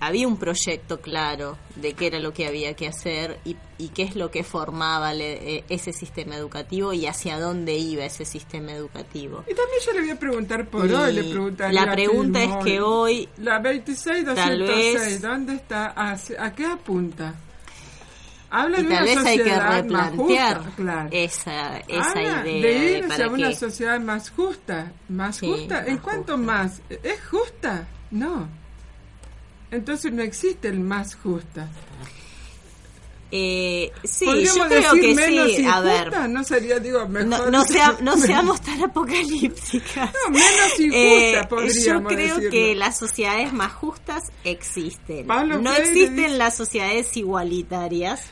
[0.00, 4.02] había un proyecto claro de qué era lo que había que hacer y, y qué
[4.02, 8.72] es lo que formaba le- eh, ese sistema educativo y hacia dónde iba ese sistema
[8.72, 9.44] educativo.
[9.50, 12.42] Y también yo le voy a preguntar por Y hoy, le preguntaría la a pregunta
[12.42, 15.86] es que hoy La 26 tal 206, vez- ¿dónde está?
[15.96, 17.34] ¿Hacia- ¿A qué apunta?
[18.50, 21.08] Habla y de tal una vez hay que replantear justa, claro.
[21.10, 24.92] esa, esa Habla idea de ir hacia una sociedad más justa.
[25.08, 25.84] ¿Más Sí, justa?
[25.86, 26.52] ¿En más cuánto justa.
[26.52, 26.80] más?
[26.88, 27.88] ¿Es justa?
[28.12, 28.48] No.
[29.74, 31.68] Entonces no existe el más justa.
[33.36, 35.66] Eh, sí, ¿Podríamos yo creo decir que menos sí.
[35.66, 36.28] A ver, injusta?
[36.28, 37.26] No sería, digo, mejor.
[37.28, 40.12] no, no, sea- no seamos tan apocalípticas.
[40.24, 42.50] No, menos injusta, Eh, yo podríamos creo decirlo.
[42.50, 45.26] que las sociedades más justas existen.
[45.26, 48.22] Pablo no Freire existen dice- las sociedades igualitarias,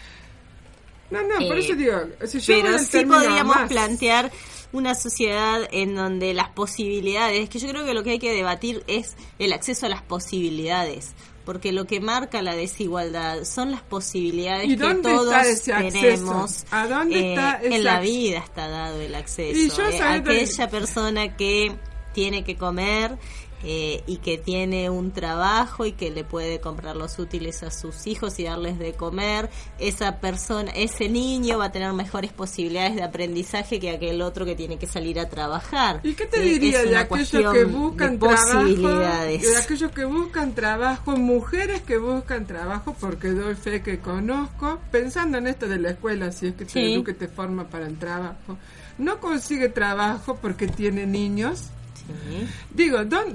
[1.11, 1.95] No, no, por eh, eso digo.
[2.27, 4.31] Si yo pero sí podríamos más, plantear
[4.73, 8.85] una sociedad en donde las posibilidades, que yo creo que lo que hay que debatir
[8.87, 11.11] es el acceso a las posibilidades,
[11.45, 16.01] porque lo que marca la desigualdad son las posibilidades ¿Y que todos está ese acceso?
[16.01, 16.65] tenemos.
[16.71, 19.59] ¿A dónde eh, está ese en la vida está dado el acceso.
[19.59, 21.73] Y yo, eh, ¿sabes dónde- aquella persona que
[22.15, 23.17] tiene que comer
[23.65, 28.07] eh, y que tiene un trabajo y que le puede comprar los útiles a sus
[28.07, 33.03] hijos y darles de comer, esa persona, ese niño va a tener mejores posibilidades de
[33.03, 36.01] aprendizaje que aquel otro que tiene que salir a trabajar.
[36.03, 38.43] ¿Y qué te Eh, diría de aquellos que de buscan trabajo?
[38.53, 39.43] posibilidades.
[39.43, 45.39] De aquellos que buscan trabajo, mujeres que buscan trabajo, porque doy fe que conozco, pensando
[45.39, 46.95] en esto de la escuela, si es que te Sí.
[46.95, 48.57] educa te forma para el trabajo,
[48.99, 51.71] no consigue trabajo porque tiene niños.
[52.07, 52.47] Sí.
[52.75, 53.35] Digo, ¿dónde,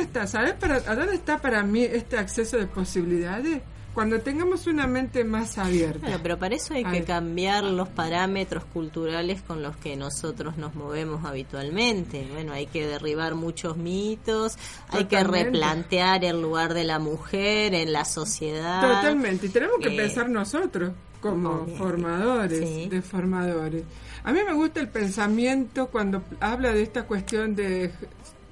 [0.00, 0.26] está?
[0.26, 3.62] ¿Sabes para, a dónde está para mí este acceso de posibilidades?
[3.94, 5.98] Cuando tengamos una mente más abierta.
[6.02, 7.00] Bueno, pero para eso hay Ay.
[7.00, 12.24] que cambiar los parámetros culturales con los que nosotros nos movemos habitualmente.
[12.32, 14.56] Bueno, hay que derribar muchos mitos,
[14.90, 18.80] hay que replantear el lugar de la mujer en la sociedad.
[18.80, 22.88] Totalmente, y tenemos que Eh, pensar nosotros como obviamente, formadores, sí.
[22.88, 23.84] de formadores.
[24.24, 27.90] A mí me gusta el pensamiento cuando habla de esta cuestión de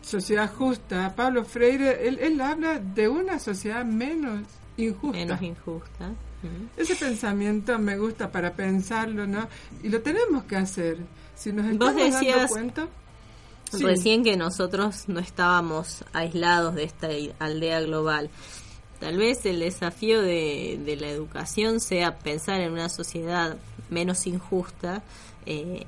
[0.03, 1.14] sociedad justa.
[1.14, 4.41] Pablo Freire, él, él habla de una sociedad menos
[4.77, 5.19] injusta.
[5.19, 6.09] menos injusta.
[6.43, 6.81] Mm.
[6.81, 9.49] Ese pensamiento me gusta para pensarlo, ¿no?
[9.83, 10.99] Y lo tenemos que hacer.
[11.35, 12.89] Si nos Vos estamos dando decías- cuenta...
[13.71, 13.85] Sí.
[13.85, 17.09] Recién que nosotros no estábamos aislados de esta
[17.39, 18.31] aldea global.
[19.01, 23.57] Tal vez el desafío de, la educación sea pensar en una sociedad
[23.91, 25.03] menos injusta
[25.47, 25.87] eh,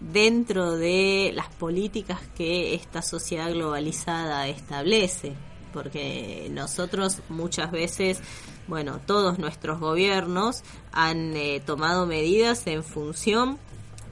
[0.00, 5.34] dentro de las políticas que esta sociedad globalizada establece.
[5.72, 8.20] Porque nosotros muchas veces,
[8.66, 13.58] bueno, todos nuestros gobiernos han eh, tomado medidas en función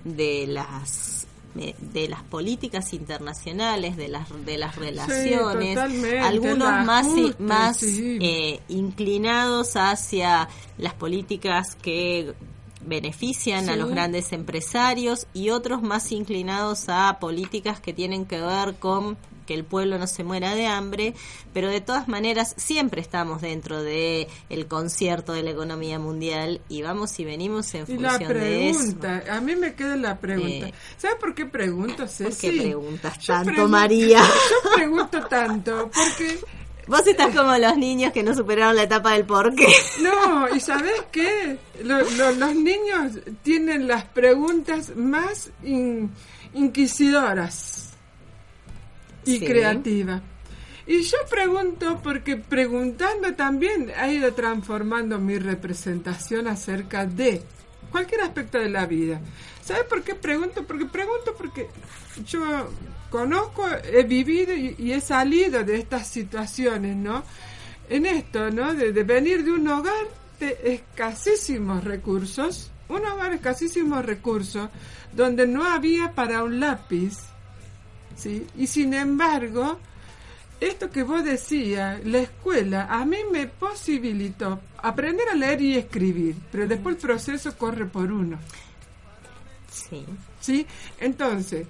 [0.05, 1.27] de las
[1.57, 5.79] de las políticas internacionales, de las de las relaciones,
[6.21, 7.07] algunos más
[7.39, 8.19] más sí.
[8.21, 10.49] eh, inclinados hacia
[10.79, 12.35] las políticas que
[12.87, 18.77] benefician a los grandes empresarios y otros más inclinados a políticas que tienen que ver
[18.77, 19.17] con
[19.47, 21.15] que el pueblo no se muera de hambre,
[21.55, 26.83] pero de todas maneras siempre estamos dentro de el concierto de la economía mundial y
[26.83, 28.79] vamos y venimos en Y la función de eso.
[28.81, 30.67] pregunta, a mí me queda la pregunta.
[30.69, 32.51] Eh, ¿Sabes por qué pregunto, ¿Por Ceci?
[32.51, 34.21] qué preguntas Yo tanto, María?
[34.21, 36.39] Yo pregunto tanto porque
[36.89, 39.67] Vos estás como los niños que no superaron la etapa del porqué.
[40.03, 41.59] No, ¿y sabes qué?
[41.83, 46.13] Lo- lo- los niños tienen las preguntas más in-
[46.55, 47.86] inquisidoras
[49.27, 49.45] y Sí.
[49.45, 50.23] creativas.
[50.87, 57.43] Y yo pregunto porque preguntando también ha ido transformando mi representación acerca de
[57.91, 59.21] cualquier aspecto de la vida.
[59.65, 60.65] ¿Sabes por qué pregunto?
[60.65, 61.69] Porque pregunto porque
[62.25, 62.71] yo
[63.11, 67.25] conozco, he vivido y, y he salido de estas situaciones, ¿no?
[67.89, 68.73] En esto, ¿no?
[68.75, 70.07] De, de venir de un hogar
[70.39, 74.69] de escasísimos recursos, un hogar de escasísimos recursos,
[75.13, 77.17] donde no había para un lápiz,
[78.17, 78.47] ¿sí?
[78.57, 79.79] Y sin embargo,
[80.61, 86.37] esto que vos decías, la escuela, a mí me posibilitó aprender a leer y escribir,
[86.51, 88.39] pero después el proceso corre por uno.
[89.71, 90.05] Sí.
[90.41, 90.67] ¿sí?
[90.99, 91.67] Entonces,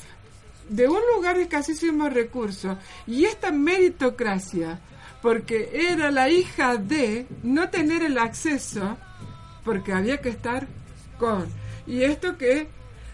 [0.69, 2.77] de un lugar de escasísimos recursos
[3.07, 4.81] y esta meritocracia,
[5.23, 8.97] porque era la hija de no tener el acceso,
[9.65, 10.69] porque había que estar
[11.19, 11.47] con.
[11.87, 12.69] Y esto que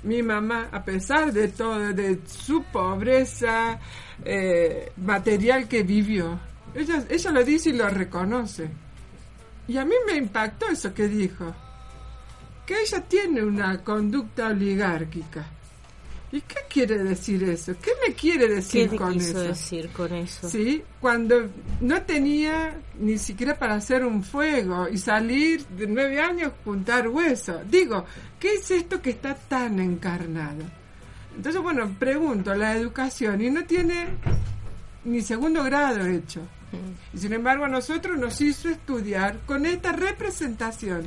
[0.04, 3.78] mi mamá, a pesar de todo, de su pobreza
[4.24, 6.38] eh, material que vivió,
[6.74, 8.68] ella, ella lo dice y lo reconoce.
[9.68, 11.54] Y a mí me impactó eso que dijo
[12.66, 15.44] que ella tiene una conducta oligárquica.
[16.32, 17.74] ¿Y qué quiere decir eso?
[17.80, 19.40] ¿Qué me quiere ¿Qué decir te con quiso eso?
[19.40, 20.48] decir con eso?
[20.48, 21.50] Sí, cuando
[21.82, 27.60] no tenía ni siquiera para hacer un fuego y salir de nueve años juntar hueso.
[27.68, 28.06] Digo,
[28.40, 30.64] ¿qué es esto que está tan encarnado?
[31.36, 34.06] Entonces, bueno, pregunto, la educación, y no tiene
[35.04, 36.40] ni segundo grado hecho.
[37.12, 41.02] Y sin embargo, a nosotros nos hizo estudiar con esta representación.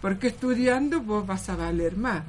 [0.00, 2.22] Porque estudiando vos vas a valer más.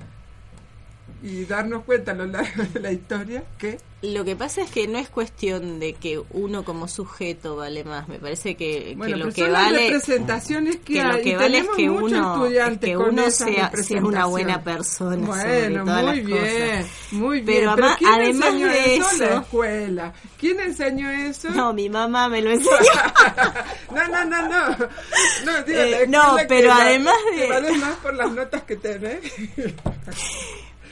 [1.21, 4.87] Y darnos cuenta a lo largo de la historia que Lo que pasa es que
[4.87, 8.07] no es cuestión de que uno como sujeto vale más.
[8.07, 11.17] Me parece que, Bueno, que lo pero que vale representaciones que, que hay.
[11.17, 15.85] lo que vale es que uno, es que uno sea, sea una buena persona Bueno,
[15.85, 17.69] muy bien, muy bien.
[17.75, 19.03] Pero ¿quién además enseñó de eso?
[19.17, 20.13] La eso- escuela.
[20.39, 21.49] ¿Quién enseñó eso?
[21.49, 22.71] No, mi mamá me lo enseñó.
[23.93, 24.69] no, no, no, no.
[25.45, 29.19] No, digo, Eh, no, pero además de- vales más por las notas que tenés.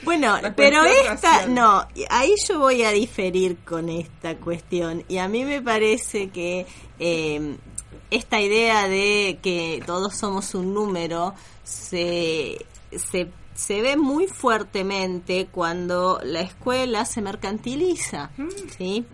[0.04, 1.54] Bueno, pero esta, racial.
[1.54, 5.04] no, ahí yo voy a diferir con esta cuestión.
[5.08, 6.66] Y a mí me parece que
[7.00, 7.58] eh,
[8.12, 11.34] esta idea de que todos somos un número
[11.64, 18.32] se, se, se ve muy fuertemente cuando la escuela se mercantiliza,
[18.78, 19.06] ¿sí?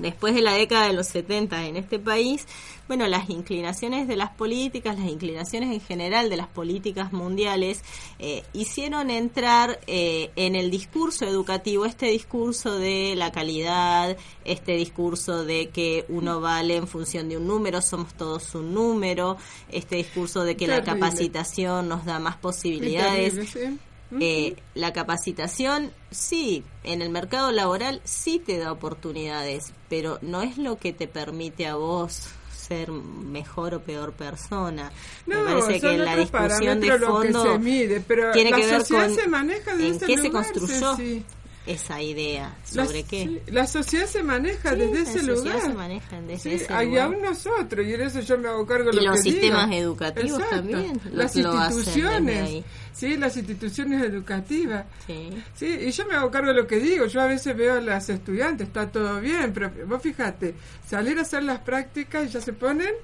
[0.00, 2.46] Después de la década de los 70 en este país,
[2.88, 7.82] bueno, las inclinaciones de las políticas, las inclinaciones en general de las políticas mundiales,
[8.18, 15.44] eh, hicieron entrar eh, en el discurso educativo este discurso de la calidad, este discurso
[15.44, 19.36] de que uno vale en función de un número, somos todos un número,
[19.70, 23.34] este discurso de que la capacitación nos da más posibilidades.
[23.34, 23.78] Terrible, sí.
[24.20, 30.58] Eh, la capacitación, sí, en el mercado laboral sí te da oportunidades, pero no es
[30.58, 34.92] lo que te permite a vos ser mejor o peor persona.
[35.26, 38.00] No, Me parece son que la otros discusión de parámetros lo que fondo se mide,
[38.06, 41.24] pero tiene la que ver con se maneja en qué se construyó sí.
[41.66, 43.24] Esa idea, La- sobre qué.
[43.24, 45.60] sí, la sociedad se maneja Sí, desde la ese sociedad lugar.
[45.62, 47.06] se maneja desde Sí, ese y lugar.
[47.06, 49.80] aún nosotros, y en eso yo me hago cargo de lo los que sistemas digo.
[49.82, 50.56] educativos Exacto.
[50.56, 54.86] también Las lo instituciones, sí, las instituciones educativas.
[55.06, 55.28] Sí.
[55.54, 57.06] Sí, y yo me hago cargo de lo que digo.
[57.06, 60.54] Yo a veces veo a las estudiantes, está todo bien, pero vos fíjate,
[60.88, 62.94] salir a hacer las prácticas y ya se ponen,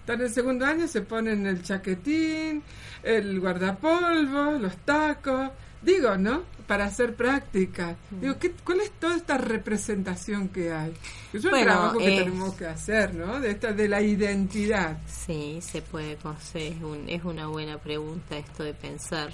[0.00, 2.62] están en el segundo año, se ponen el chaquetín,
[3.04, 5.50] el guardapolvo, los tacos.
[5.82, 6.42] Digo, ¿no?
[6.70, 7.96] Para hacer prácticas.
[8.12, 8.20] Mm.
[8.20, 10.92] Digo, ¿qué, ¿cuál es toda esta representación que hay?
[11.32, 13.40] Es un Bueno, trabajo que es- tenemos que hacer, ¿no?
[13.40, 14.98] De esta de la identidad.
[15.08, 16.74] Sí, se puede conocer.
[16.74, 19.30] Es, un- es una buena pregunta esto de pensar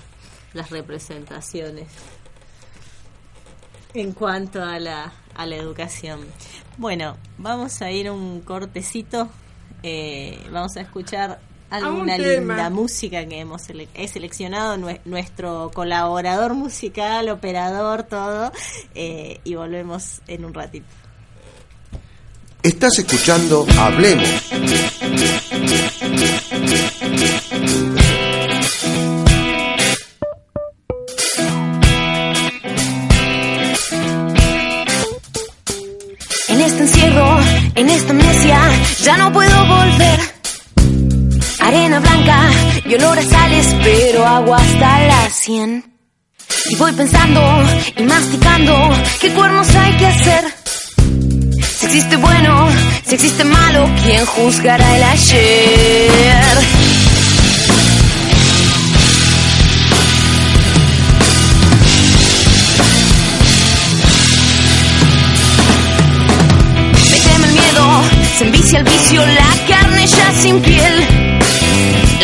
[0.54, 1.88] las representaciones
[3.92, 6.20] en cuanto a la, a la educación.
[6.78, 9.28] Bueno, vamos a ir un cortecito.
[9.82, 11.38] eh, vamos a escuchar
[11.70, 12.54] alguna tema.
[12.54, 18.52] linda música que hemos sele- he seleccionado nue- nuestro colaborador musical, operador, todo.
[18.94, 20.86] eh, y volvemos en un ratito.
[22.62, 24.28] Estás escuchando Hablemos.
[36.48, 37.38] En este encierro,
[37.74, 38.58] en esta amnesia,
[39.02, 40.20] ya no puedo volver.
[41.66, 42.48] Arena blanca
[42.84, 45.84] y olor a sales, pero agua hasta la sien.
[46.70, 47.42] Y voy pensando
[47.96, 48.90] y masticando
[49.20, 50.44] qué cuernos hay que hacer.
[51.78, 52.68] Si existe bueno,
[53.04, 56.56] si existe malo, ¿quién juzgará el ayer?
[67.10, 68.02] Me el miedo,
[68.38, 71.26] se envicia el vicio, la carne ya sin piel.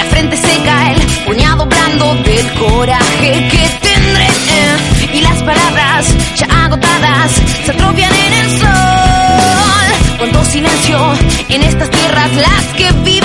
[0.03, 4.27] La frente seca, el puñado blando del coraje que tendré.
[4.27, 7.31] eh, Y las palabras ya agotadas
[7.65, 10.19] se atrofian en el sol.
[10.19, 10.99] Cuánto silencio
[11.51, 13.22] en estas tierras las que viven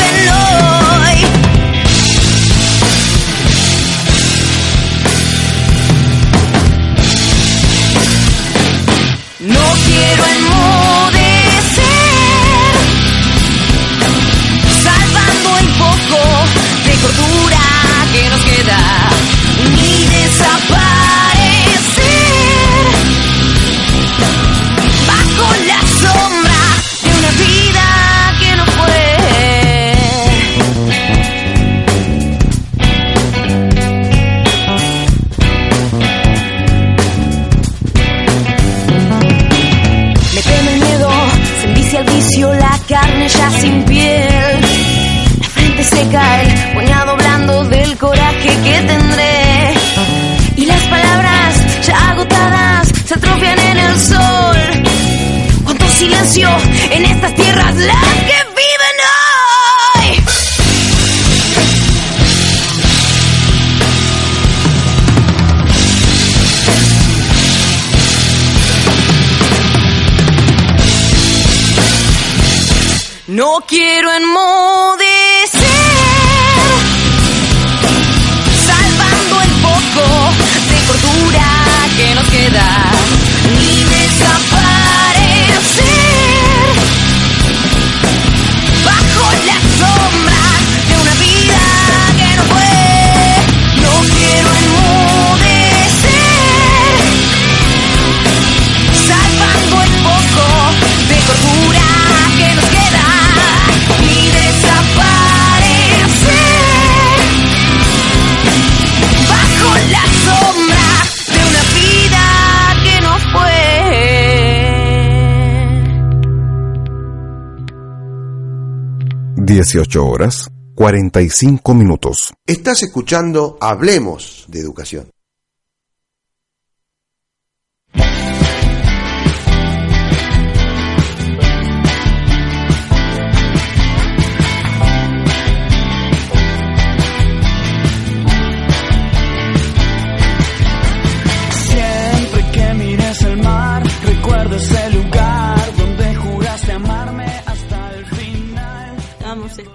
[119.58, 122.32] 18 horas 45 minutos.
[122.46, 125.10] Estás escuchando Hablemos de Educación.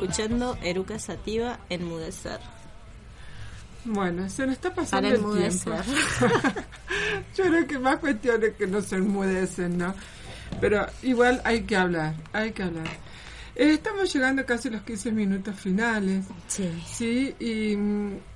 [0.03, 2.41] Escuchando Eruca Sativa enmudecer.
[3.85, 5.71] Bueno, se nos está pasando Para el tiempo.
[7.37, 9.95] Yo creo que más cuestiones que no se enmudecen, ¿no?
[10.61, 12.87] Pero igual hay que hablar, hay que hablar.
[13.55, 16.71] Eh, estamos llegando casi a los 15 minutos finales, Sí.
[16.87, 17.35] ¿sí?
[17.41, 17.73] Y,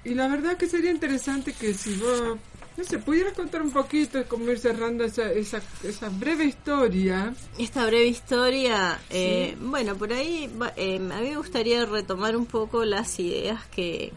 [0.08, 2.38] y la verdad que sería interesante que si vos,
[2.76, 7.34] no sé, pudieras contar un poquito, como ir cerrando esa, esa, esa breve historia.
[7.58, 12.84] Esta breve historia, eh, bueno, por ahí eh, a mí me gustaría retomar un poco
[12.84, 14.12] las ideas que,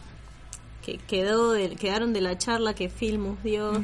[0.86, 3.84] que quedó quedaron de la charla que Filmus dio,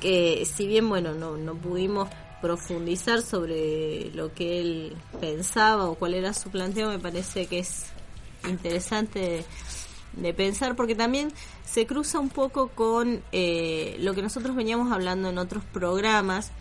[0.00, 2.08] que si bien, bueno, no, no pudimos
[2.40, 7.86] profundizar sobre lo que él pensaba o cuál era su planteo, me parece que es
[8.48, 9.44] interesante de,
[10.16, 11.32] de pensar porque también
[11.74, 16.52] se cruza un poco con eh, lo que nosotros veníamos hablando en otros programas,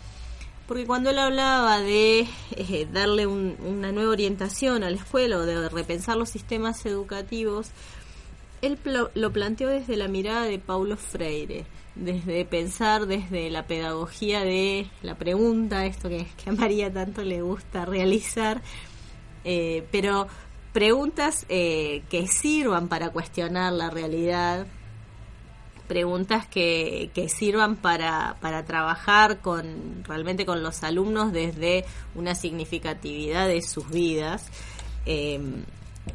[0.68, 5.42] porque cuando él hablaba de eh, darle un- una nueva orientación a la escuela o
[5.46, 7.68] de repensar los sistemas educativos,
[8.64, 8.80] él
[9.14, 15.16] lo planteó desde la mirada de Paulo Freire, desde pensar desde la pedagogía de la
[15.16, 18.62] pregunta, esto que, que a María tanto le gusta realizar,
[19.44, 20.28] eh, pero
[20.72, 24.66] preguntas eh, que sirvan para cuestionar la realidad,
[25.88, 33.62] preguntas que, sirvan para, para trabajar con realmente con los alumnos desde una significatividad de
[33.62, 34.48] sus vidas.
[35.06, 35.40] Eh,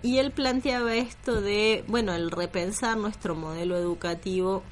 [0.02, 4.62] y él planteaba esto de, bueno, el repensar nuestro modelo educativo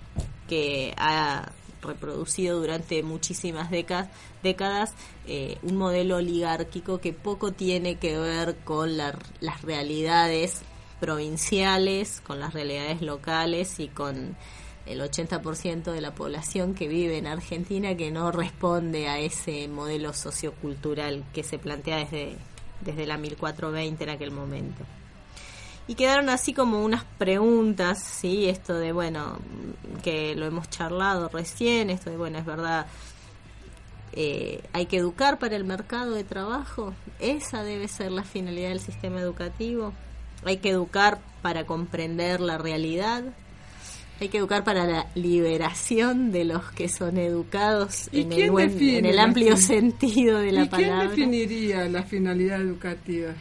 [0.49, 1.51] que ha
[1.83, 4.09] reproducido durante muchísimas décadas,
[4.43, 4.93] décadas
[5.27, 10.63] eh, un modelo oligárquico que poco tiene que ver con la- las realidades
[11.01, 14.37] provinciales, con las realidades locales y con
[14.87, 20.13] el 80% de la población que vive en Argentina que no responde a ese modelo
[20.13, 22.37] sociocultural que se plantea desde,
[22.81, 24.85] desde la 1420 en aquel momento.
[25.89, 28.49] Y quedaron así como unas preguntas, ¿sí?
[28.49, 29.39] Esto de, bueno,
[30.03, 32.87] que lo hemos charlado recién, esto de, bueno, es verdad,
[34.13, 38.81] eh, hay que educar para el mercado de trabajo, esa debe ser la finalidad del
[38.81, 39.93] sistema educativo,
[40.45, 43.23] hay que educar para comprender la realidad,
[44.21, 48.51] hay que educar para la liberación de los que son educados ¿Y en quién el,
[48.51, 51.09] buen- define en el amplio sentido de la ¿Y quién palabra.
[51.11, 53.33] definiría la finalidad educativa?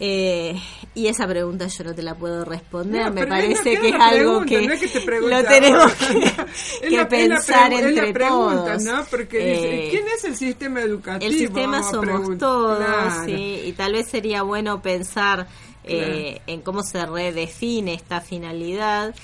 [0.00, 0.60] Eh,
[0.96, 3.04] y esa pregunta yo no te la puedo responder.
[3.06, 5.48] No, Me parece no que es algo pregunta, que no es que te pregunte lo
[5.48, 8.82] tenemos que, Es que la- es la pensar es entre pregunta, todos.
[8.84, 9.04] ¿no?
[9.08, 11.30] Porque dice, Eh, ¿quién es el sistema educativo?
[11.30, 13.24] el sistema Vamos somos todos, Claro.
[13.24, 15.46] sí, y tal vez sería bueno pensar
[15.84, 19.14] eh, en cómo se redefine esta finalidad.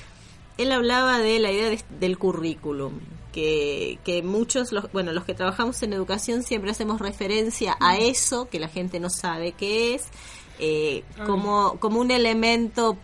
[0.62, 3.00] Él hablaba de la idea de- del currículum,
[3.32, 8.48] que, que muchos, los, bueno, los que trabajamos en educación siempre hacemos referencia a eso
[8.48, 10.04] que la gente no sabe qué es,
[10.58, 12.96] eh, como, como un elemento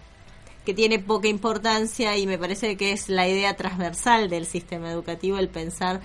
[0.64, 5.38] que tiene poca importancia y me parece que es la idea transversal del sistema educativo
[5.38, 6.00] el pensar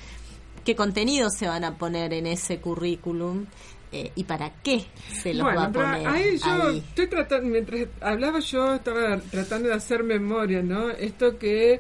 [0.64, 3.48] qué contenidos se van a poner en ese currículum
[3.92, 4.86] eh, y para qué
[5.22, 6.78] se los va Bueno, a pero poner ahí yo ahí.
[6.80, 10.90] estoy tratando, mientras hablaba yo estaba tratando de hacer memoria, ¿no?
[10.92, 11.80] Esto que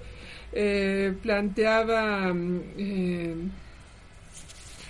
[0.53, 3.35] eh, planteaba mm, eh,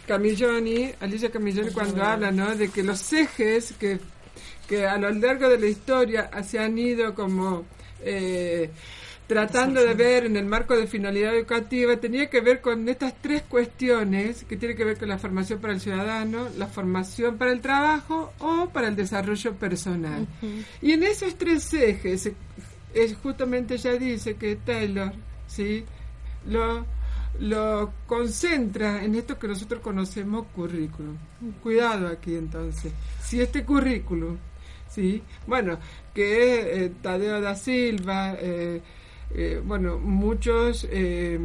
[0.07, 2.55] Camilloni, Alicia Camilloni cuando habla, ¿no?
[2.55, 3.99] De que los ejes que,
[4.67, 7.65] que a lo largo de la historia se han ido como...
[8.01, 8.69] eh,
[9.31, 13.43] tratando de ver en el marco de finalidad educativa tenía que ver con estas tres
[13.43, 17.61] cuestiones que tiene que ver con la formación para el ciudadano, la formación para el
[17.61, 20.27] trabajo o para el desarrollo personal.
[20.81, 22.29] Y en esos tres ejes,
[22.93, 25.13] es justamente ella dice que Taylor,
[25.47, 25.85] ¿sí?
[26.47, 26.85] Lo,
[27.39, 31.15] lo concentra en esto que nosotros conocemos currículum.
[31.63, 32.91] Cuidado aquí entonces.
[33.23, 34.35] Si este currículum,
[34.89, 35.23] ¿sí?
[35.47, 35.79] Bueno,
[36.13, 38.81] que eh, Tadeo da Silva, eh,
[39.35, 41.39] eh, bueno, muchos eh,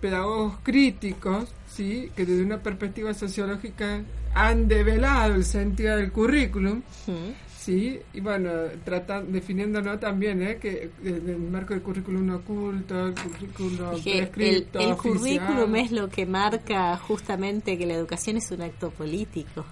[0.00, 2.10] pedagogos críticos, ¿sí?
[2.16, 4.02] Que desde una perspectiva sociológica
[4.34, 7.16] han develado el sentido del currículum, Ujú.
[7.60, 8.50] Sí, y bueno,
[8.86, 10.56] tratan, definiéndonos también, ¿eh?
[10.58, 15.46] que en el marco del currículum oculto, el currículum Es que el, prescripto, el oficial.
[15.46, 19.66] currículum es lo que marca justamente que la educación es un acto político.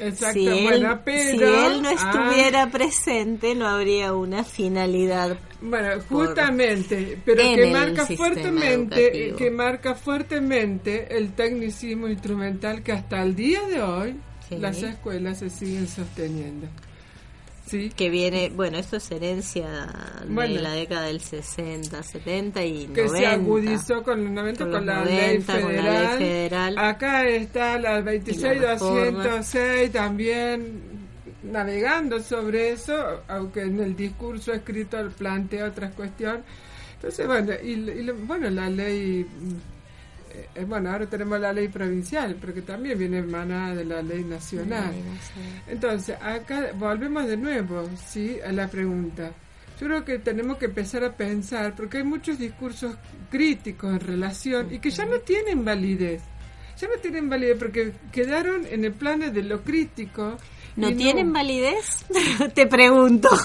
[0.00, 1.30] Exacto, si, él, bueno, pero...
[1.30, 5.38] si él no ah, estuviera presente, no habría una finalidad.
[5.60, 9.36] Bueno, justamente, pero que marca fuertemente, educativo.
[9.36, 14.16] que marca fuertemente el tecnicismo instrumental que hasta el día de hoy
[14.48, 14.58] Sí.
[14.58, 16.66] las escuelas se siguen sosteniendo.
[17.66, 17.90] ¿Sí?
[17.96, 19.88] Que viene, bueno, esto es herencia
[20.28, 20.54] Bueno.
[20.54, 23.18] de la década del 60, 70 y que 90.
[23.18, 26.18] se agudizó con los 90 Con con, la, 90, ley con la ley federal.
[26.18, 26.78] federal.
[26.78, 30.82] Acá está la Y la 26206 también
[31.42, 36.42] navegando sobre eso, aunque en el discurso escrito plantea otras cuestiones.
[36.96, 39.26] Entonces, bueno, y, y bueno, la ley,
[40.54, 44.24] eh, bueno, ahora tenemos la ley provincial, pero que también viene emanada de la ley
[44.24, 44.92] nacional.
[45.68, 48.38] Entonces, acá volvemos de nuevo, ¿sí?
[48.46, 49.30] A la pregunta.
[49.80, 52.94] Yo creo que tenemos que empezar a pensar, porque hay muchos discursos
[53.30, 56.22] críticos en relación y que ya no tienen validez.
[56.80, 60.36] Ya no tienen validez porque quedaron en el plano de lo crítico.
[60.76, 62.04] ¿No tienen validez?
[62.54, 63.28] Te pregunto.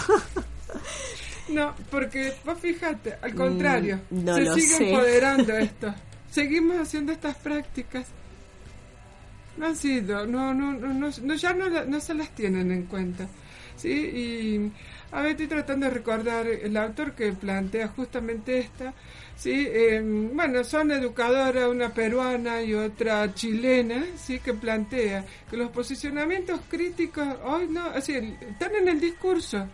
[1.49, 4.89] No, porque vos fíjate, al contrario, Mm, no se sigue sé.
[4.91, 5.93] empoderando esto.
[6.31, 8.07] Seguimos haciendo estas prácticas.
[9.57, 13.27] No han sido, no, no, no, no, ya no, no se las tienen en cuenta.
[13.75, 14.71] Sí, y
[15.11, 18.93] a ver, estoy tratando de recordar el autor que plantea justamente esta.
[19.35, 20.01] Sí, eh,
[20.33, 27.25] bueno, son educadoras, una peruana y otra chilena, sí, que plantea que los posicionamientos críticos
[27.45, 29.65] hoy no, así, están en el discurso,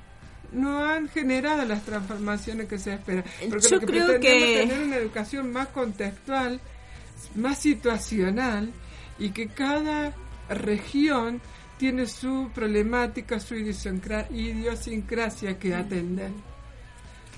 [0.52, 3.24] no han generado las transformaciones que se esperan.
[3.50, 6.60] Porque Yo lo que creo pretendemos que- tener una educación más contextual,
[7.36, 8.72] más situacional
[9.20, 10.14] y que cada
[10.50, 11.42] región
[11.78, 16.32] tiene su problemática, su idiosincra- idiosincrasia que atender.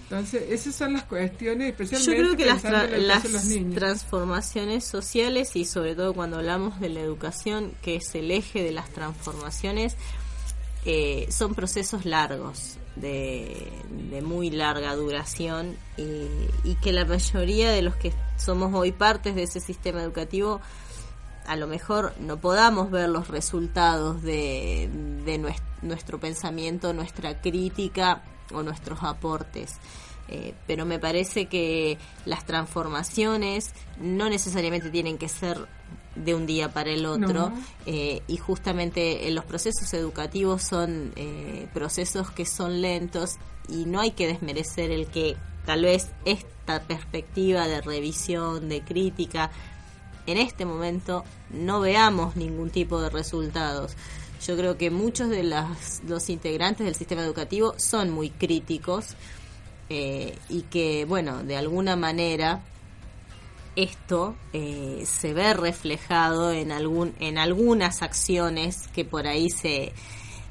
[0.04, 3.34] Entonces, esas son las cuestiones, Yo especialmente creo que las, pensando tra- en la educación
[3.34, 3.76] las de los niños.
[3.80, 8.72] transformaciones sociales y sobre todo cuando hablamos de la educación, que es el eje de
[8.72, 9.98] las transformaciones,
[10.86, 18.14] eh, son procesos largos, de, muy larga duración y, que la mayoría de los que
[18.38, 20.60] somos hoy partes de ese sistema educativo
[21.46, 24.90] a lo mejor no podamos ver los resultados de,
[25.26, 28.24] de nues- nuestro pensamiento, nuestra crítica
[28.54, 29.76] o nuestros aportes.
[30.30, 35.68] Eh, pero me parece que las transformaciones no necesariamente tienen que ser
[36.24, 37.54] de un día para el otro No.
[37.86, 43.36] eh, y justamente eh, los procesos educativos son eh, procesos que son lentos
[43.70, 49.52] y no hay que desmerecer el que tal vez esta perspectiva de revisión, de crítica,
[50.26, 53.96] en este momento no veamos ningún tipo de resultados.
[54.46, 59.16] Yo creo que muchos de las, los integrantes del sistema educativo son muy críticos
[59.90, 62.62] eh, y que, bueno, de alguna manera
[63.78, 69.94] esto eh, se ve reflejado en algún en algunas acciones que por ahí se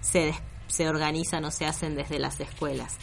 [0.00, 0.32] se,
[0.68, 2.98] se organizan o se hacen desde las escuelas.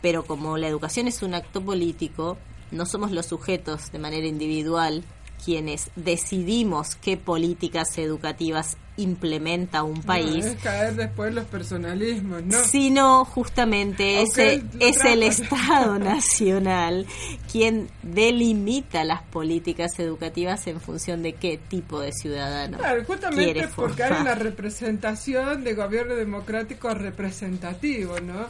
[0.00, 2.38] Pero como la educación es un acto político,
[2.70, 5.04] no somos los sujetos de manera individual
[5.44, 12.64] quienes decidimos qué políticas educativas implementa un país, No, es caer después los personalismos, ¿no?
[12.64, 15.22] sino justamente ese, es el.
[15.22, 17.06] Estado Nacional
[17.50, 23.68] quien delimita las políticas educativas en función de qué tipo de ciudadano Claro, justamente quiere
[23.68, 28.46] porque hay una representación de gobierno democrático representativo, ¿no?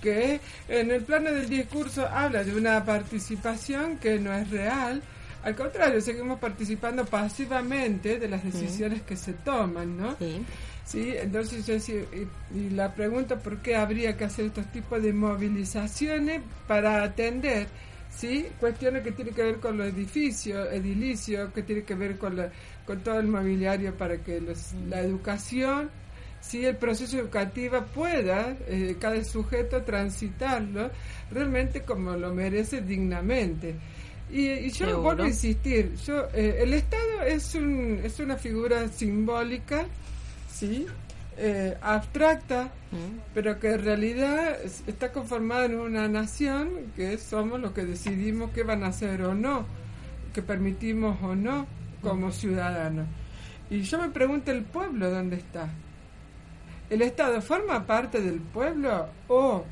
[0.00, 5.02] Que en el plano del discurso habla de una participación que no es real.
[5.42, 10.16] Al contrario, seguimos participando pasivamente de las decisiones que se toman, ¿no?
[10.18, 10.42] Sí.
[10.84, 11.96] Sí, entonces yo decía,
[12.52, 17.66] y, y la pregunta por qué habría que hacer estos tipos de movilizaciones para atender,
[18.14, 18.46] ¿sí?
[18.60, 22.50] Cuestiones que tienen que ver con los edificios, edilicios, que tienen que ver con, la-
[22.84, 25.88] con todo el mobiliario para que los- la educación,
[26.40, 26.64] ¿sí?
[26.66, 30.90] El proceso educativo pueda, eh, cada sujeto transitarlo
[31.30, 33.76] realmente como lo merece dignamente.
[34.32, 35.02] Y, y yo Seguro.
[35.02, 39.84] vuelvo a insistir, yo, eh, el Estado es, un, es una figura simbólica,
[40.50, 40.86] ¿sí?
[41.36, 42.70] Eh, abstracta,
[43.34, 48.50] pero que en realidad es- está conformada en una nación que somos los que decidimos
[48.52, 49.66] qué van a hacer o no,
[50.34, 51.66] que permitimos o no
[52.00, 53.06] como ciudadanos.
[53.70, 55.68] Y yo me pregunto, ¿el pueblo dónde está?
[56.90, 59.64] ¿El Estado forma parte del pueblo o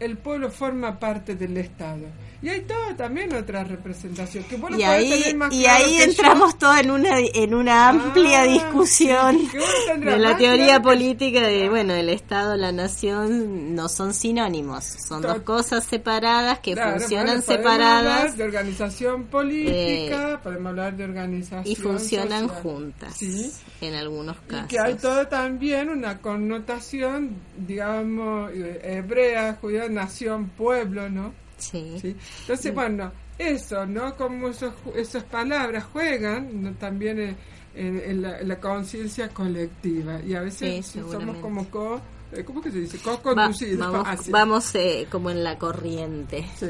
[0.00, 2.06] el pueblo forma parte del Estado.
[2.42, 4.44] Y hay toda también otra representación.
[4.44, 6.04] Que vos Y ahí, tener más y claro ahí que yo.
[6.04, 9.58] entramos todos en una, en una amplia Ah, discusión sí,
[9.98, 15.22] de la teoría claro política de, bueno, el Estado, la nación no son sinónimos, son
[15.22, 21.04] dos cosas separadas que Claro, funcionan podemos separadas hablar de organización política, podemos hablar de
[21.04, 22.62] organización y funcionan social.
[22.62, 23.50] juntas Sí.
[23.80, 24.66] en algunos Y casos.
[24.68, 31.32] que hay todo también una connotación, digamos, eh, hebrea, judía, nación, pueblo, ¿no?
[31.58, 31.96] Sí.
[32.00, 32.14] ¿Sí?
[32.40, 34.16] Entonces, bueno, eso, ¿no?
[34.16, 36.72] Como esos, esas palabras juegan ¿no?
[36.74, 37.36] también en,
[37.74, 40.20] en- en la, en la conciencia colectiva.
[40.26, 42.00] Y a veces Sí, somos como co...
[42.32, 42.98] eh, ¿Cómo que se dice?
[42.98, 43.78] Va- Co-conducidos.
[43.92, 46.46] vamos vamos eh, como en la corriente.
[46.58, 46.66] Sí.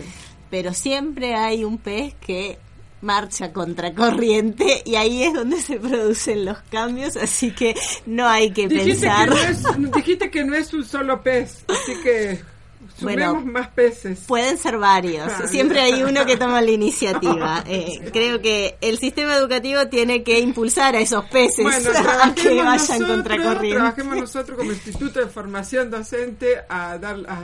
[0.51, 2.59] pero siempre hay un pez que
[3.03, 7.75] marcha contra corriente y ahí es donde se producen los cambios, así que
[8.07, 9.29] no hay que Dijiste pensar.
[9.29, 12.41] que, no es, dijiste que no es un solo pez, así que
[13.01, 14.21] Bueno, más peces.
[14.27, 17.63] Pueden ser varios, Ah, siempre hay uno que toma la iniciativa.
[17.69, 21.91] Eh, creo que el sistema educativo tiene que impulsar a esos peces Bueno,
[22.23, 27.41] a que vayan nosotros, trabajemos nosotros como Instituto de Formación Docente a dar a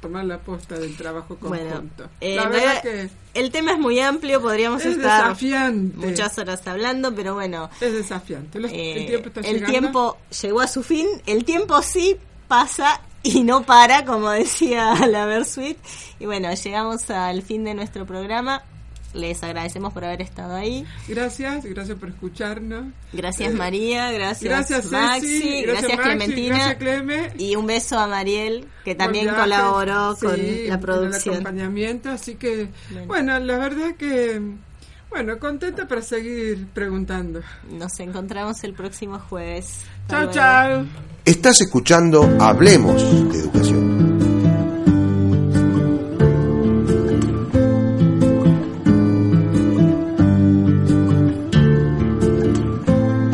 [0.00, 2.08] tomar la posta del trabajo Bueno, conjunto.
[2.20, 5.96] eh, la verdad que el tema es muy amplio, podríamos es estar desafiante.
[5.96, 8.58] muchas horas hablando, pero bueno, Es desafiante.
[8.58, 9.70] Los- Eh, el tiempo está el llegando.
[9.70, 12.16] tiempo llegó a su fin, el tiempo sí
[12.52, 15.78] pasa y no para, como decía la Versuit.
[16.20, 18.62] Y bueno, llegamos al fin de nuestro programa.
[19.14, 20.86] Les agradecemos por haber estado ahí.
[21.08, 22.86] Gracias, gracias por escucharnos.
[23.14, 27.30] Gracias Eh, María, gracias, Gracias Ceci, Maxi, gracias, Maxi, Clementina gracias Cleme.
[27.38, 30.36] y un beso a Mariel que también colaboró Sí, con
[30.68, 31.34] la el producción.
[31.36, 33.06] acompañamiento, así que Bueno.
[33.06, 34.40] bueno, la verdad que
[35.12, 37.40] bueno, contenta para seguir preguntando.
[37.70, 39.84] Nos encontramos el próximo jueves.
[40.08, 40.88] Hasta Chao, luego.
[40.90, 41.02] chao.
[41.24, 43.00] Estás escuchando Hablemos
[43.32, 43.92] de Educación.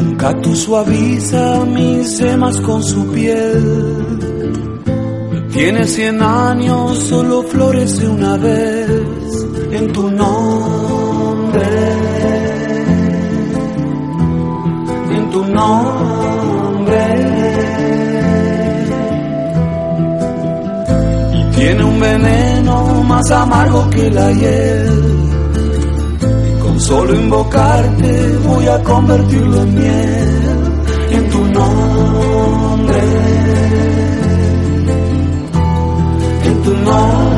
[0.00, 4.18] Un cactus suaviza mis yemas con su piel.
[5.52, 8.88] Tiene cien años, solo florece una vez
[9.72, 10.47] en tu nombre.
[21.32, 25.02] Y tiene un veneno más amargo que la hiel.
[26.48, 30.68] Y con solo invocarte voy a convertirlo en miel
[31.10, 33.00] en tu nombre.
[36.44, 37.37] En tu nombre.